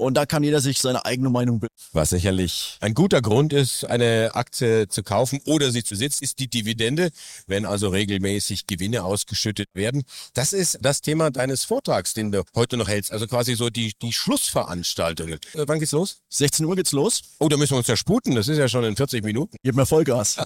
Und 0.03 0.15
da 0.15 0.25
kann 0.25 0.43
jeder 0.43 0.61
sich 0.61 0.79
seine 0.79 1.05
eigene 1.05 1.29
Meinung 1.29 1.59
bilden. 1.59 1.73
Was 1.91 2.09
sicherlich 2.09 2.77
ein 2.81 2.93
guter 2.93 3.21
Grund 3.21 3.53
ist, 3.53 3.85
eine 3.85 4.31
Aktie 4.33 4.87
zu 4.87 5.03
kaufen 5.03 5.39
oder 5.45 5.71
sie 5.71 5.83
zu 5.83 5.95
sitzen, 5.95 6.23
ist 6.23 6.39
die 6.39 6.49
Dividende, 6.49 7.11
wenn 7.47 7.65
also 7.65 7.89
regelmäßig 7.89 8.67
Gewinne 8.67 9.03
ausgeschüttet 9.03 9.69
werden. 9.73 10.03
Das 10.33 10.53
ist 10.53 10.79
das 10.81 11.01
Thema 11.01 11.31
deines 11.31 11.63
Vortrags, 11.63 12.13
den 12.13 12.31
du 12.31 12.43
heute 12.55 12.77
noch 12.77 12.87
hältst. 12.87 13.11
Also 13.11 13.27
quasi 13.27 13.55
so 13.55 13.69
die, 13.69 13.93
die 14.01 14.13
Schlussveranstaltungen. 14.13 15.39
Äh, 15.53 15.65
wann 15.67 15.79
geht's 15.79 15.91
los? 15.91 16.21
16 16.29 16.65
Uhr 16.65 16.75
geht's 16.75 16.91
los. 16.91 17.21
Oh, 17.39 17.49
da 17.49 17.57
müssen 17.57 17.71
wir 17.71 17.77
uns 17.77 17.87
ja 17.87 17.97
sputen. 17.97 18.35
Das 18.35 18.47
ist 18.47 18.57
ja 18.57 18.67
schon 18.67 18.83
in 18.83 18.95
40 18.95 19.23
Minuten. 19.23 19.57
Gib 19.63 19.75
mir 19.75 19.85
Vollgas. 19.85 20.37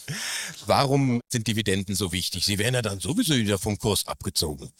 Warum 0.66 1.20
sind 1.28 1.46
Dividenden 1.46 1.94
so 1.94 2.12
wichtig? 2.12 2.44
Sie 2.44 2.58
werden 2.58 2.74
ja 2.74 2.82
dann 2.82 3.00
sowieso 3.00 3.34
wieder 3.34 3.58
vom 3.58 3.78
Kurs 3.78 4.06
abgezogen. 4.06 4.70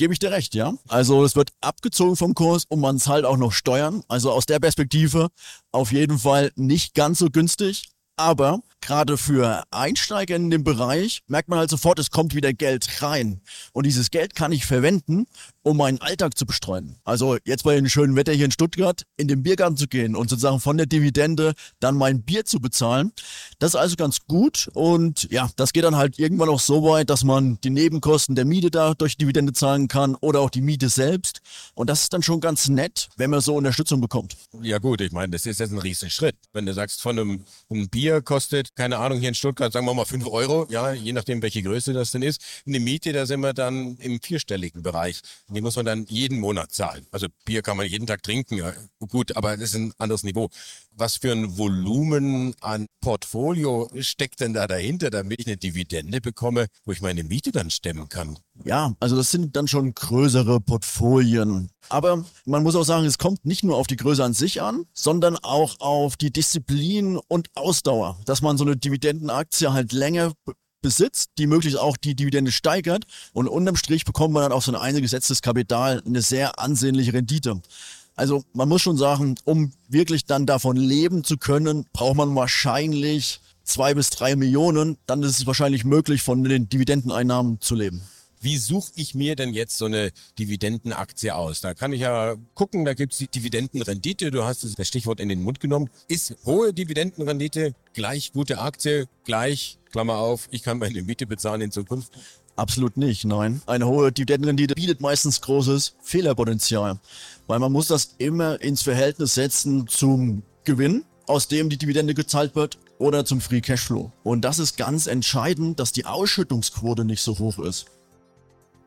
Gebe 0.00 0.14
ich 0.14 0.18
dir 0.18 0.30
recht, 0.30 0.54
ja. 0.54 0.72
Also 0.88 1.26
es 1.26 1.36
wird 1.36 1.50
abgezogen 1.60 2.16
vom 2.16 2.32
Kurs 2.32 2.64
und 2.70 2.80
man 2.80 2.98
zahlt 2.98 3.26
auch 3.26 3.36
noch 3.36 3.52
Steuern. 3.52 4.02
Also 4.08 4.32
aus 4.32 4.46
der 4.46 4.58
Perspektive 4.58 5.28
auf 5.72 5.92
jeden 5.92 6.18
Fall 6.18 6.52
nicht 6.56 6.94
ganz 6.94 7.18
so 7.18 7.28
günstig. 7.28 7.90
Aber 8.20 8.60
gerade 8.82 9.16
für 9.16 9.62
Einsteiger 9.70 10.36
in 10.36 10.50
dem 10.50 10.62
Bereich 10.62 11.22
merkt 11.26 11.48
man 11.48 11.58
halt 11.58 11.70
sofort, 11.70 11.98
es 11.98 12.10
kommt 12.10 12.34
wieder 12.34 12.52
Geld 12.52 13.02
rein. 13.02 13.40
Und 13.72 13.86
dieses 13.86 14.10
Geld 14.10 14.34
kann 14.34 14.52
ich 14.52 14.66
verwenden, 14.66 15.26
um 15.62 15.78
meinen 15.78 16.02
Alltag 16.02 16.36
zu 16.36 16.44
bestreuen. 16.44 16.96
Also 17.04 17.38
jetzt 17.44 17.64
bei 17.64 17.76
dem 17.76 17.88
schönen 17.88 18.16
Wetter 18.16 18.32
hier 18.32 18.44
in 18.44 18.50
Stuttgart 18.50 19.04
in 19.16 19.26
den 19.26 19.42
Biergarten 19.42 19.78
zu 19.78 19.86
gehen 19.86 20.14
und 20.14 20.28
sozusagen 20.28 20.60
von 20.60 20.76
der 20.76 20.84
Dividende 20.84 21.54
dann 21.80 21.96
mein 21.96 22.22
Bier 22.22 22.44
zu 22.44 22.60
bezahlen. 22.60 23.12
Das 23.58 23.70
ist 23.70 23.80
also 23.80 23.96
ganz 23.96 24.18
gut 24.26 24.68
und 24.74 25.30
ja, 25.30 25.48
das 25.56 25.72
geht 25.72 25.84
dann 25.84 25.96
halt 25.96 26.18
irgendwann 26.18 26.50
auch 26.50 26.60
so 26.60 26.82
weit, 26.84 27.08
dass 27.08 27.24
man 27.24 27.58
die 27.62 27.70
Nebenkosten 27.70 28.34
der 28.34 28.44
Miete 28.44 28.70
da 28.70 28.92
durch 28.92 29.16
Dividende 29.16 29.54
zahlen 29.54 29.88
kann 29.88 30.14
oder 30.16 30.40
auch 30.40 30.50
die 30.50 30.62
Miete 30.62 30.90
selbst. 30.90 31.40
Und 31.74 31.88
das 31.88 32.02
ist 32.02 32.12
dann 32.12 32.22
schon 32.22 32.40
ganz 32.40 32.68
nett, 32.68 33.08
wenn 33.16 33.30
man 33.30 33.40
so 33.40 33.54
Unterstützung 33.54 34.00
bekommt. 34.00 34.36
Ja 34.60 34.78
gut, 34.78 35.00
ich 35.00 35.12
meine, 35.12 35.32
das 35.32 35.46
ist 35.46 35.60
jetzt 35.60 35.72
ein 35.72 35.78
riesen 35.78 36.10
Schritt. 36.10 36.36
Wenn 36.52 36.66
du 36.66 36.74
sagst, 36.74 37.00
von 37.00 37.18
einem, 37.18 37.44
einem 37.70 37.88
Bier 37.88 38.09
kostet, 38.18 38.74
keine 38.74 38.98
Ahnung, 38.98 39.20
hier 39.20 39.28
in 39.28 39.34
Stuttgart, 39.34 39.72
sagen 39.72 39.86
wir 39.86 39.94
mal 39.94 40.04
fünf 40.04 40.26
Euro, 40.26 40.66
ja, 40.68 40.92
je 40.92 41.12
nachdem, 41.12 41.40
welche 41.42 41.62
Größe 41.62 41.92
das 41.92 42.10
denn 42.10 42.22
ist. 42.22 42.42
Eine 42.66 42.80
Miete, 42.80 43.12
da 43.12 43.26
sind 43.26 43.40
wir 43.40 43.52
dann 43.52 43.96
im 43.98 44.20
vierstelligen 44.20 44.82
Bereich. 44.82 45.20
Die 45.48 45.60
muss 45.60 45.76
man 45.76 45.86
dann 45.86 46.06
jeden 46.06 46.40
Monat 46.40 46.72
zahlen. 46.72 47.06
Also 47.12 47.28
Bier 47.44 47.62
kann 47.62 47.76
man 47.76 47.86
jeden 47.86 48.06
Tag 48.06 48.22
trinken, 48.22 48.56
ja, 48.56 48.72
gut, 49.08 49.36
aber 49.36 49.56
das 49.56 49.70
ist 49.70 49.74
ein 49.76 49.92
anderes 49.98 50.24
Niveau. 50.24 50.50
Was 50.92 51.16
für 51.16 51.32
ein 51.32 51.56
Volumen 51.56 52.54
an 52.60 52.86
Portfolio 53.00 53.88
steckt 54.00 54.40
denn 54.40 54.52
da 54.52 54.66
dahinter, 54.66 55.10
damit 55.10 55.40
ich 55.40 55.46
eine 55.46 55.56
Dividende 55.56 56.20
bekomme, 56.20 56.66
wo 56.84 56.92
ich 56.92 57.00
meine 57.00 57.24
Miete 57.24 57.52
dann 57.52 57.70
stemmen 57.70 58.08
kann? 58.08 58.38
Ja, 58.64 58.94
also 59.00 59.16
das 59.16 59.30
sind 59.30 59.56
dann 59.56 59.68
schon 59.68 59.94
größere 59.94 60.60
Portfolien. 60.60 61.70
Aber 61.88 62.24
man 62.44 62.62
muss 62.62 62.76
auch 62.76 62.84
sagen, 62.84 63.06
es 63.06 63.18
kommt 63.18 63.46
nicht 63.46 63.64
nur 63.64 63.76
auf 63.76 63.86
die 63.86 63.96
Größe 63.96 64.22
an 64.22 64.34
sich 64.34 64.60
an, 64.60 64.84
sondern 64.92 65.36
auch 65.36 65.80
auf 65.80 66.16
die 66.16 66.32
Disziplin 66.32 67.18
und 67.28 67.48
Ausdauer, 67.54 68.20
dass 68.26 68.42
man 68.42 68.58
so 68.58 68.64
eine 68.64 68.76
Dividendenaktie 68.76 69.72
halt 69.72 69.92
länger 69.92 70.32
besitzt, 70.82 71.30
die 71.38 71.46
möglichst 71.46 71.78
auch 71.78 71.96
die 71.96 72.14
Dividende 72.14 72.52
steigert 72.52 73.04
und 73.32 73.48
unterm 73.48 73.76
Strich 73.76 74.04
bekommt 74.04 74.34
man 74.34 74.42
dann 74.44 74.52
auf 74.52 74.64
so 74.64 74.72
ein 74.72 74.76
eingesetztes 74.76 75.42
Kapital 75.42 76.02
eine 76.04 76.22
sehr 76.22 76.58
ansehnliche 76.58 77.12
Rendite. 77.12 77.60
Also 78.20 78.44
man 78.52 78.68
muss 78.68 78.82
schon 78.82 78.98
sagen, 78.98 79.36
um 79.44 79.72
wirklich 79.88 80.26
dann 80.26 80.44
davon 80.44 80.76
leben 80.76 81.24
zu 81.24 81.38
können, 81.38 81.86
braucht 81.94 82.16
man 82.18 82.34
wahrscheinlich 82.34 83.40
zwei 83.64 83.94
bis 83.94 84.10
drei 84.10 84.36
Millionen. 84.36 84.98
Dann 85.06 85.22
ist 85.22 85.38
es 85.38 85.46
wahrscheinlich 85.46 85.86
möglich, 85.86 86.20
von 86.20 86.44
den 86.44 86.68
Dividendeneinnahmen 86.68 87.62
zu 87.62 87.74
leben. 87.74 88.02
Wie 88.42 88.58
suche 88.58 88.92
ich 88.96 89.14
mir 89.14 89.36
denn 89.36 89.54
jetzt 89.54 89.78
so 89.78 89.86
eine 89.86 90.10
Dividendenaktie 90.38 91.34
aus? 91.34 91.62
Da 91.62 91.72
kann 91.72 91.94
ich 91.94 92.02
ja 92.02 92.36
gucken, 92.54 92.84
da 92.84 92.92
gibt 92.92 93.14
es 93.14 93.20
die 93.20 93.28
Dividendenrendite, 93.28 94.30
du 94.30 94.44
hast 94.44 94.66
das 94.78 94.86
Stichwort 94.86 95.18
in 95.18 95.30
den 95.30 95.42
Mund 95.42 95.58
genommen. 95.58 95.88
Ist 96.06 96.36
hohe 96.44 96.74
Dividendenrendite 96.74 97.74
gleich 97.94 98.32
gute 98.34 98.58
Aktie, 98.58 99.06
gleich, 99.24 99.78
Klammer 99.90 100.18
auf, 100.18 100.46
ich 100.50 100.62
kann 100.62 100.78
meine 100.78 101.02
Miete 101.02 101.26
bezahlen 101.26 101.62
in 101.62 101.70
Zukunft? 101.70 102.12
Absolut 102.60 102.98
nicht, 102.98 103.24
nein. 103.24 103.62
Eine 103.64 103.86
hohe 103.86 104.12
Dividendenrendite 104.12 104.74
bietet 104.74 105.00
meistens 105.00 105.40
großes 105.40 105.96
Fehlerpotenzial, 106.02 106.98
weil 107.46 107.58
man 107.58 107.72
muss 107.72 107.86
das 107.86 108.16
immer 108.18 108.60
ins 108.60 108.82
Verhältnis 108.82 109.32
setzen 109.32 109.86
zum 109.86 110.42
Gewinn, 110.64 111.06
aus 111.26 111.48
dem 111.48 111.70
die 111.70 111.78
Dividende 111.78 112.12
gezahlt 112.12 112.54
wird, 112.56 112.76
oder 112.98 113.24
zum 113.24 113.40
Free 113.40 113.62
Cashflow. 113.62 114.12
Und 114.24 114.44
das 114.44 114.58
ist 114.58 114.76
ganz 114.76 115.06
entscheidend, 115.06 115.80
dass 115.80 115.92
die 115.92 116.04
Ausschüttungsquote 116.04 117.06
nicht 117.06 117.22
so 117.22 117.38
hoch 117.38 117.58
ist. 117.60 117.86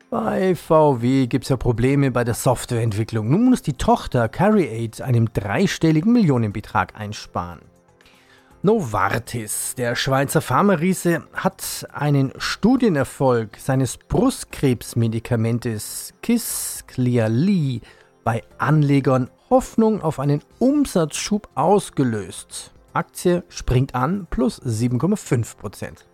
Bei 0.08 0.54
VW 0.54 1.26
gibt 1.26 1.46
es 1.46 1.48
ja 1.48 1.56
Probleme 1.56 2.12
bei 2.12 2.22
der 2.22 2.34
Softwareentwicklung. 2.34 3.28
Nun 3.28 3.50
muss 3.50 3.62
die 3.62 3.72
Tochter 3.72 4.28
CarryAid 4.28 5.00
einen 5.00 5.30
dreistelligen 5.34 6.12
Millionenbetrag 6.12 6.94
einsparen. 6.94 7.73
Novartis, 8.64 9.76
der 9.76 9.94
Schweizer 9.94 10.40
Pharmariese, 10.40 11.24
hat 11.34 11.86
einen 11.92 12.32
Studienerfolg 12.38 13.58
seines 13.58 13.98
Brustkrebsmedikamentes 13.98 16.14
Kisqali 16.22 17.82
bei 18.24 18.42
Anlegern 18.56 19.28
Hoffnung 19.50 20.00
auf 20.00 20.18
einen 20.18 20.40
Umsatzschub 20.60 21.50
ausgelöst. 21.54 22.72
Aktie 22.94 23.44
springt 23.50 23.94
an 23.94 24.26
plus 24.30 24.62
7,5%. 24.62 26.06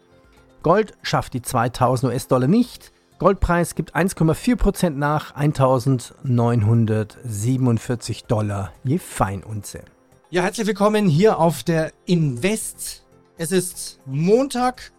Gold 0.65 0.95
schafft 1.03 1.35
die 1.35 1.43
2000 1.43 2.13
US-Dollar 2.13 2.49
nicht. 2.49 2.91
Goldpreis 3.21 3.77
gibt 3.77 3.95
1,4% 3.95 4.91
nach 4.91 5.37
1947 5.37 8.25
Dollar 8.25 8.73
je 8.83 8.99
Feinunze. 8.99 9.85
Ja, 10.33 10.43
herzlich 10.43 10.69
willkommen 10.69 11.09
hier 11.09 11.41
auf 11.41 11.65
der 11.65 11.93
Invest. 12.07 13.03
Es 13.37 13.51
ist 13.51 13.99
Montag. 14.07 14.93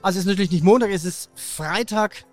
Also 0.00 0.16
es 0.16 0.24
ist 0.24 0.28
natürlich 0.28 0.52
nicht 0.52 0.62
Montag, 0.62 0.90
es 0.92 1.04
ist 1.04 1.28
Freitag. 1.34 2.24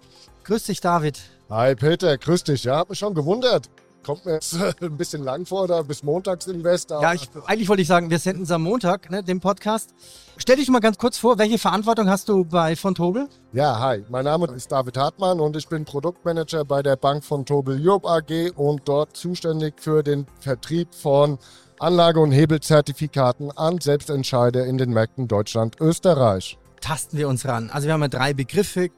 Grüß 0.44 0.66
dich, 0.66 0.82
David. 0.82 1.20
Hi 1.50 1.74
Peter, 1.74 2.16
grüß 2.20 2.44
dich. 2.44 2.64
Ja, 2.64 2.76
hab 2.76 2.92
mich 2.92 3.00
schon 3.00 3.16
gewundert. 3.16 3.72
Kommt 4.04 4.26
mir 4.26 4.34
jetzt 4.34 4.56
ein 4.82 4.98
bisschen 4.98 5.24
lang 5.24 5.46
vor, 5.46 5.68
da 5.68 5.82
bis 5.84 6.04
Montagsinvest. 6.04 6.90
Ja, 6.90 7.14
ich, 7.14 7.30
eigentlich 7.46 7.70
wollte 7.70 7.84
ich 7.84 7.88
sagen, 7.88 8.10
wir 8.10 8.18
senden 8.18 8.44
es 8.44 8.52
am 8.52 8.64
Montag, 8.64 9.12
ne, 9.12 9.24
den 9.24 9.40
Podcast. 9.40 9.94
Stell 10.38 10.56
dich 10.56 10.70
mal 10.70 10.80
ganz 10.80 10.98
kurz 10.98 11.18
vor, 11.18 11.38
welche 11.38 11.60
Verantwortung 11.60 12.10
hast 12.10 12.28
du 12.28 12.44
bei 12.44 12.76
von 12.76 12.96
Tobel? 12.96 13.28
Ja, 13.54 13.80
hi, 13.80 14.04
mein 14.10 14.26
Name 14.26 14.48
ist 14.56 14.72
David 14.72 14.98
Hartmann 14.98 15.40
und 15.40 15.56
ich 15.56 15.68
bin 15.68 15.86
Produktmanager 15.86 16.66
bei 16.66 16.82
der 16.82 16.96
Bank 16.96 17.24
von 17.24 17.46
Tobel 17.46 17.80
Europe 17.80 18.10
AG 18.10 18.52
und 18.56 18.82
dort 18.86 19.16
zuständig 19.16 19.76
für 19.78 20.02
den 20.02 20.26
Vertrieb 20.40 20.96
von 20.96 21.38
Anlage- 21.80 22.20
und 22.20 22.32
Hebelzertifikaten 22.32 23.52
an 23.52 23.80
Selbstentscheider 23.80 24.66
in 24.66 24.78
den 24.78 24.92
Märkten 24.92 25.28
Deutschland, 25.28 25.80
Österreich. 25.80 26.58
Tasten 26.80 27.18
wir 27.18 27.28
uns 27.28 27.46
ran. 27.46 27.70
Also 27.72 27.88
wir 27.88 27.94
haben 27.94 28.02
ja 28.02 28.08
drei 28.08 28.34
Begriffe. 28.34 28.90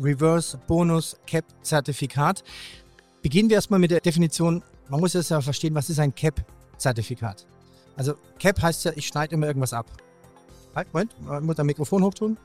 Reverse, 0.00 0.58
Bonus, 0.66 1.16
Cap, 1.26 1.44
Zertifikat. 1.62 2.42
Beginnen 3.22 3.48
wir 3.48 3.56
erstmal 3.56 3.78
mit 3.78 3.90
der 3.90 4.00
Definition. 4.00 4.62
Man 4.88 5.00
muss 5.00 5.12
jetzt 5.12 5.30
ja 5.30 5.40
verstehen, 5.40 5.74
was 5.74 5.88
ist 5.88 6.00
ein 6.00 6.14
Cap-Zertifikat? 6.14 7.46
Also 7.96 8.14
Cap 8.38 8.60
heißt 8.60 8.84
ja, 8.84 8.92
ich 8.96 9.06
schneide 9.06 9.34
immer 9.34 9.46
irgendwas 9.46 9.72
ab. 9.72 9.86
Halt, 10.74 10.92
Moment, 10.92 11.44
muss 11.44 11.56
das 11.56 11.64
Mikrofon 11.64 12.02
hochtun? 12.02 12.36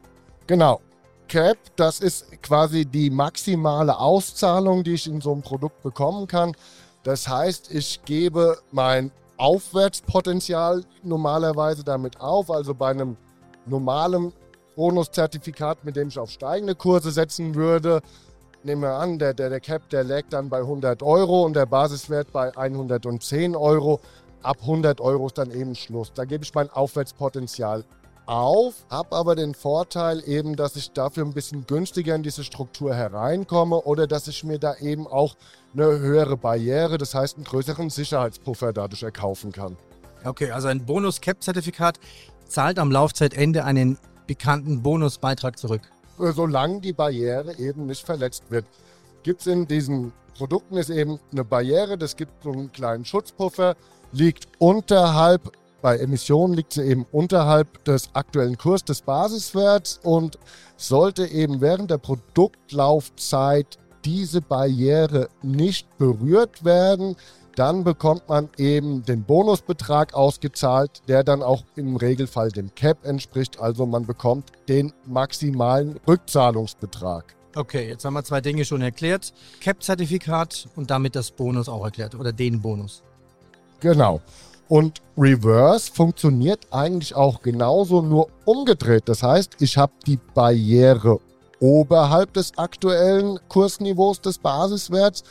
Genau. 0.45 0.81
Cap, 1.27 1.57
das 1.75 1.99
ist 1.99 2.41
quasi 2.41 2.85
die 2.85 3.09
maximale 3.09 3.97
Auszahlung, 3.97 4.83
die 4.83 4.93
ich 4.93 5.07
in 5.07 5.19
so 5.19 5.33
einem 5.33 5.41
Produkt 5.41 5.81
bekommen 5.83 6.27
kann. 6.27 6.53
Das 7.03 7.27
heißt, 7.27 7.73
ich 7.73 8.03
gebe 8.05 8.57
mein 8.71 9.11
Aufwärtspotenzial 9.37 10.83
normalerweise 11.03 11.83
damit 11.83 12.19
auf. 12.21 12.49
Also 12.51 12.73
bei 12.73 12.91
einem 12.91 13.17
normalen 13.65 14.31
Bonuszertifikat, 14.75 15.83
mit 15.83 15.95
dem 15.95 16.09
ich 16.09 16.19
auf 16.19 16.29
steigende 16.29 16.75
Kurse 16.75 17.11
setzen 17.11 17.55
würde, 17.55 18.01
nehmen 18.67 18.83
wir 18.83 18.93
an, 18.93 19.17
der, 19.17 19.33
der, 19.33 19.49
der 19.49 19.59
Cap, 19.59 19.89
der 19.89 20.03
lag 20.03 20.23
dann 20.29 20.49
bei 20.49 20.59
100 20.59 21.01
Euro 21.01 21.43
und 21.43 21.55
der 21.55 21.65
Basiswert 21.65 22.31
bei 22.31 22.55
110 22.55 23.55
Euro. 23.55 23.99
Ab 24.43 24.57
100 24.61 25.01
Euro 25.01 25.25
ist 25.27 25.37
dann 25.39 25.49
eben 25.49 25.73
Schluss. 25.73 26.13
Da 26.13 26.25
gebe 26.25 26.43
ich 26.43 26.53
mein 26.53 26.69
Aufwärtspotenzial 26.69 27.83
auf, 28.27 28.85
habe 28.89 29.15
aber 29.15 29.35
den 29.35 29.55
Vorteil 29.55 30.21
eben, 30.27 30.57
dass 30.57 30.75
ich 30.75 30.91
dafür 30.91 31.25
ein 31.25 31.33
bisschen 31.33 31.65
günstiger 31.65 32.13
in 32.13 32.23
diese 32.23 32.43
Struktur 32.43 32.93
hereinkomme 32.93 33.77
oder 33.77 34.05
dass 34.05 34.27
ich 34.27 34.43
mir 34.43 34.59
da 34.59 34.75
eben 34.75 35.07
auch 35.07 35.35
eine 35.73 35.85
höhere 35.85 36.35
Barriere, 36.35 36.97
das 36.97 37.15
heißt 37.15 37.37
einen 37.37 37.45
größeren 37.45 37.89
Sicherheitspuffer 37.89 38.73
dadurch 38.73 39.03
erkaufen 39.03 39.53
kann. 39.53 39.77
Okay, 40.25 40.51
also 40.51 40.67
ein 40.67 40.85
Bonus-Cap-Zertifikat 40.85 41.99
zahlt 42.45 42.79
am 42.79 42.91
Laufzeitende 42.91 43.63
einen 43.63 43.97
bekannten 44.27 44.83
Bonusbeitrag 44.83 45.57
zurück. 45.57 45.81
Solange 46.17 46.81
die 46.81 46.93
Barriere 46.93 47.57
eben 47.57 47.85
nicht 47.85 48.05
verletzt 48.05 48.43
wird. 48.49 48.65
Gibt 49.23 49.41
es 49.41 49.47
in 49.47 49.67
diesen 49.67 50.13
Produkten 50.37 50.77
ist 50.77 50.89
eben 50.89 51.19
eine 51.31 51.43
Barriere, 51.43 51.97
das 51.97 52.15
gibt 52.15 52.43
so 52.43 52.51
einen 52.51 52.71
kleinen 52.71 53.05
Schutzpuffer, 53.05 53.75
liegt 54.11 54.47
unterhalb 54.59 55.51
bei 55.81 55.97
Emissionen 55.97 56.55
liegt 56.55 56.73
sie 56.73 56.81
eben 56.81 57.05
unterhalb 57.11 57.83
des 57.85 58.09
aktuellen 58.13 58.57
Kurs 58.57 58.83
des 58.83 59.01
Basiswerts 59.01 59.99
und 60.03 60.39
sollte 60.75 61.25
eben 61.27 61.61
während 61.61 61.91
der 61.91 61.99
Produktlaufzeit 61.99 63.77
diese 64.03 64.41
Barriere 64.41 65.29
nicht 65.43 65.97
berührt 65.97 66.65
werden, 66.65 67.15
dann 67.57 67.83
bekommt 67.83 68.29
man 68.29 68.49
eben 68.57 69.03
den 69.03 69.23
Bonusbetrag 69.23 70.13
ausgezahlt, 70.13 71.01
der 71.07 71.23
dann 71.23 71.41
auch 71.41 71.63
im 71.75 71.95
Regelfall 71.95 72.51
dem 72.51 72.73
Cap 72.75 73.03
entspricht. 73.03 73.59
Also 73.59 73.87
man 73.87 74.05
bekommt 74.05 74.51
den 74.69 74.93
maximalen 75.05 75.99
Rückzahlungsbetrag. 76.07 77.35
Okay, 77.55 77.89
jetzt 77.89 78.05
haben 78.05 78.13
wir 78.13 78.23
zwei 78.23 78.41
Dinge 78.41 78.63
schon 78.63 78.83
erklärt. 78.83 79.33
Cap-Zertifikat 79.59 80.67
und 80.75 80.91
damit 80.91 81.15
das 81.15 81.31
Bonus 81.31 81.67
auch 81.67 81.83
erklärt 81.83 82.13
oder 82.13 82.31
den 82.31 82.61
Bonus. 82.61 83.01
Genau. 83.79 84.21
Und 84.67 85.01
Reverse 85.17 85.91
funktioniert 85.91 86.67
eigentlich 86.69 87.15
auch 87.15 87.41
genauso, 87.41 88.03
nur 88.03 88.27
umgedreht. 88.45 89.09
Das 89.09 89.23
heißt, 89.23 89.61
ich 89.61 89.77
habe 89.77 89.93
die 90.05 90.19
Barriere 90.35 91.19
oberhalb 91.59 92.33
des 92.33 92.55
aktuellen 92.57 93.39
Kursniveaus 93.47 94.21
des 94.21 94.37
Basiswerts 94.37 95.23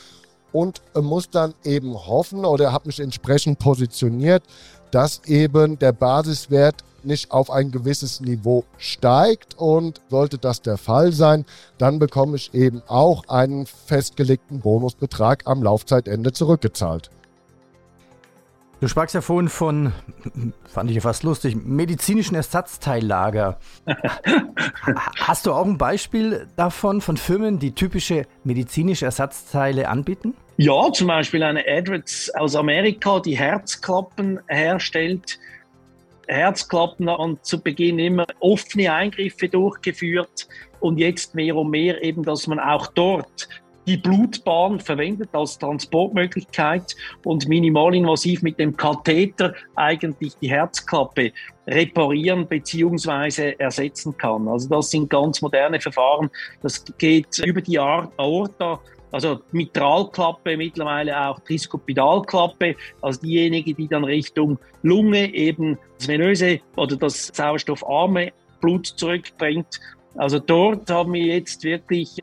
und 0.51 0.81
muss 0.95 1.29
dann 1.29 1.53
eben 1.63 1.93
hoffen 1.93 2.45
oder 2.45 2.71
habe 2.71 2.87
mich 2.87 2.99
entsprechend 2.99 3.59
positioniert, 3.59 4.43
dass 4.91 5.21
eben 5.25 5.77
der 5.79 5.91
Basiswert 5.91 6.83
nicht 7.03 7.31
auf 7.31 7.49
ein 7.49 7.71
gewisses 7.71 8.21
Niveau 8.21 8.65
steigt 8.77 9.57
und 9.57 10.01
sollte 10.09 10.37
das 10.37 10.61
der 10.61 10.77
Fall 10.77 11.11
sein, 11.11 11.45
dann 11.77 11.99
bekomme 11.99 12.35
ich 12.35 12.53
eben 12.53 12.81
auch 12.87 13.23
einen 13.27 13.65
festgelegten 13.65 14.59
Bonusbetrag 14.59 15.43
am 15.45 15.63
Laufzeitende 15.63 16.31
zurückgezahlt. 16.33 17.09
Du 18.79 18.87
sprachst 18.87 19.15
ja 19.15 19.21
vorhin 19.21 19.49
von, 19.49 19.91
fand 20.71 20.91
ich 20.91 20.95
ja 20.95 21.01
fast 21.01 21.23
lustig, 21.23 21.55
medizinischen 21.55 22.35
Ersatzteillager. 22.35 23.57
Hast 25.19 25.47
du 25.47 25.53
auch 25.53 25.65
ein 25.65 25.79
Beispiel 25.79 26.47
davon, 26.57 27.01
von 27.01 27.17
Firmen, 27.17 27.57
die 27.57 27.71
typische 27.71 28.27
medizinische 28.43 29.05
Ersatzteile 29.05 29.89
anbieten? 29.89 30.35
Ja, 30.57 30.91
zum 30.91 31.07
Beispiel 31.07 31.41
eine 31.41 31.65
Edwards 31.65 32.29
aus 32.35 32.55
Amerika, 32.55 33.19
die 33.19 33.35
Herzklappen 33.35 34.39
herstellt. 34.47 35.39
Herzklappen 36.27 37.07
und 37.09 37.43
zu 37.45 37.59
Beginn 37.59 37.97
immer 37.97 38.27
offene 38.41 38.93
Eingriffe 38.93 39.49
durchgeführt 39.49 40.47
und 40.81 40.97
jetzt 40.97 41.33
mehr 41.33 41.55
und 41.55 41.71
mehr 41.71 42.03
eben, 42.03 42.23
dass 42.23 42.45
man 42.45 42.59
auch 42.59 42.87
dort 42.87 43.47
die 43.87 43.97
Blutbahn 43.97 44.79
verwendet 44.79 45.29
als 45.31 45.57
Transportmöglichkeit 45.57 46.95
und 47.23 47.47
minimalinvasiv 47.47 48.41
mit 48.41 48.59
dem 48.59 48.75
Katheter 48.75 49.53
eigentlich 49.75 50.33
die 50.41 50.49
Herzklappe 50.49 51.31
reparieren 51.65 52.45
bzw. 52.45 53.55
ersetzen 53.57 54.17
kann. 54.17 54.47
Also 54.47 54.67
das 54.69 54.91
sind 54.91 55.09
ganz 55.09 55.41
moderne 55.41 55.79
Verfahren. 55.79 56.29
Das 56.61 56.83
geht 56.97 57.39
über 57.39 57.61
die 57.61 57.79
Aorta 57.79 58.79
also 59.11 59.39
Mitralklappe, 59.51 60.57
mittlerweile 60.57 61.27
auch 61.27 61.39
Triskopidalklappe, 61.39 62.75
also 63.01 63.21
diejenigen, 63.21 63.75
die 63.75 63.87
dann 63.87 64.03
Richtung 64.03 64.59
Lunge 64.83 65.33
eben 65.33 65.77
das 65.97 66.07
venöse 66.09 66.59
oder 66.75 66.97
das 66.97 67.27
sauerstoffarme 67.27 68.33
Blut 68.59 68.85
zurückbringt. 68.85 69.79
Also 70.15 70.39
dort 70.39 70.89
haben 70.89 71.13
wir 71.13 71.23
jetzt 71.23 71.63
wirklich 71.63 72.21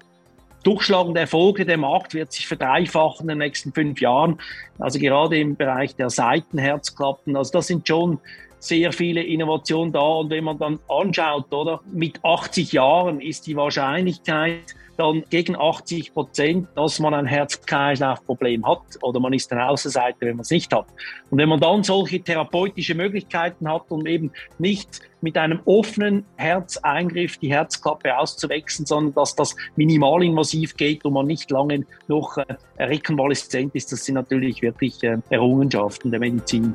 durchschlagende 0.64 1.20
Erfolge. 1.20 1.64
Der 1.64 1.77
Markt 1.77 2.14
wird 2.14 2.33
sich 2.33 2.46
verdreifachen 2.48 3.22
in 3.22 3.29
den 3.29 3.38
nächsten 3.38 3.72
fünf 3.72 4.00
Jahren. 4.00 4.40
Also 4.79 4.98
gerade 4.98 5.38
im 5.38 5.57
Bereich 5.57 5.94
der 5.94 6.11
Seitenherzklappen. 6.11 7.37
Also 7.37 7.53
das 7.53 7.68
sind 7.68 7.87
schon 7.87 8.18
sehr 8.66 8.92
viele 8.92 9.22
Innovationen 9.22 9.92
da. 9.92 10.00
Und 10.00 10.31
wenn 10.31 10.44
man 10.44 10.59
dann 10.59 10.79
anschaut, 10.88 11.53
oder, 11.53 11.81
mit 11.92 12.24
80 12.24 12.72
Jahren 12.72 13.20
ist 13.20 13.46
die 13.46 13.57
Wahrscheinlichkeit, 13.57 14.74
dann 14.96 15.24
gegen 15.31 15.57
80 15.57 16.12
Prozent, 16.12 16.68
dass 16.77 16.98
man 17.00 17.14
ein 17.14 17.27
Herz-Kreislauf-Problem 17.27 18.66
hat 18.66 18.83
oder 19.03 19.20
man 19.20 19.33
ist 19.33 19.50
eine 19.53 19.68
Außenseite, 19.68 20.18
wenn 20.20 20.37
man 20.37 20.42
es 20.42 20.50
nicht 20.50 20.72
hat. 20.72 20.87
Und 21.31 21.38
wenn 21.38 21.48
man 21.48 21.61
dann 21.61 21.83
solche 21.83 22.20
therapeutische 22.20 22.94
Möglichkeiten 22.94 23.68
hat 23.68 23.90
und 23.90 24.07
eben 24.07 24.31
nicht 24.59 25.00
mit 25.20 25.37
einem 25.37 25.61
offenen 25.64 26.24
Herzeingriff 26.37 27.38
die 27.38 27.50
Herzklappe 27.50 28.16
auszuwechseln, 28.16 28.87
sondern 28.87 29.14
dass 29.14 29.35
das 29.35 29.57
minimalinvasiv 29.77 30.77
geht 30.77 31.05
und 31.05 31.14
man 31.14 31.27
nicht 31.27 31.50
lange 31.50 31.87
noch 32.09 32.37
äh, 32.37 32.44
rekonvaleszent 32.79 33.74
ist, 33.74 33.90
das 33.90 34.05
sind 34.05 34.16
natürlich 34.16 34.62
wirklich 34.62 35.03
äh, 35.03 35.16
Errungenschaften 35.31 36.11
der 36.11 36.20
Medizin. 36.20 36.74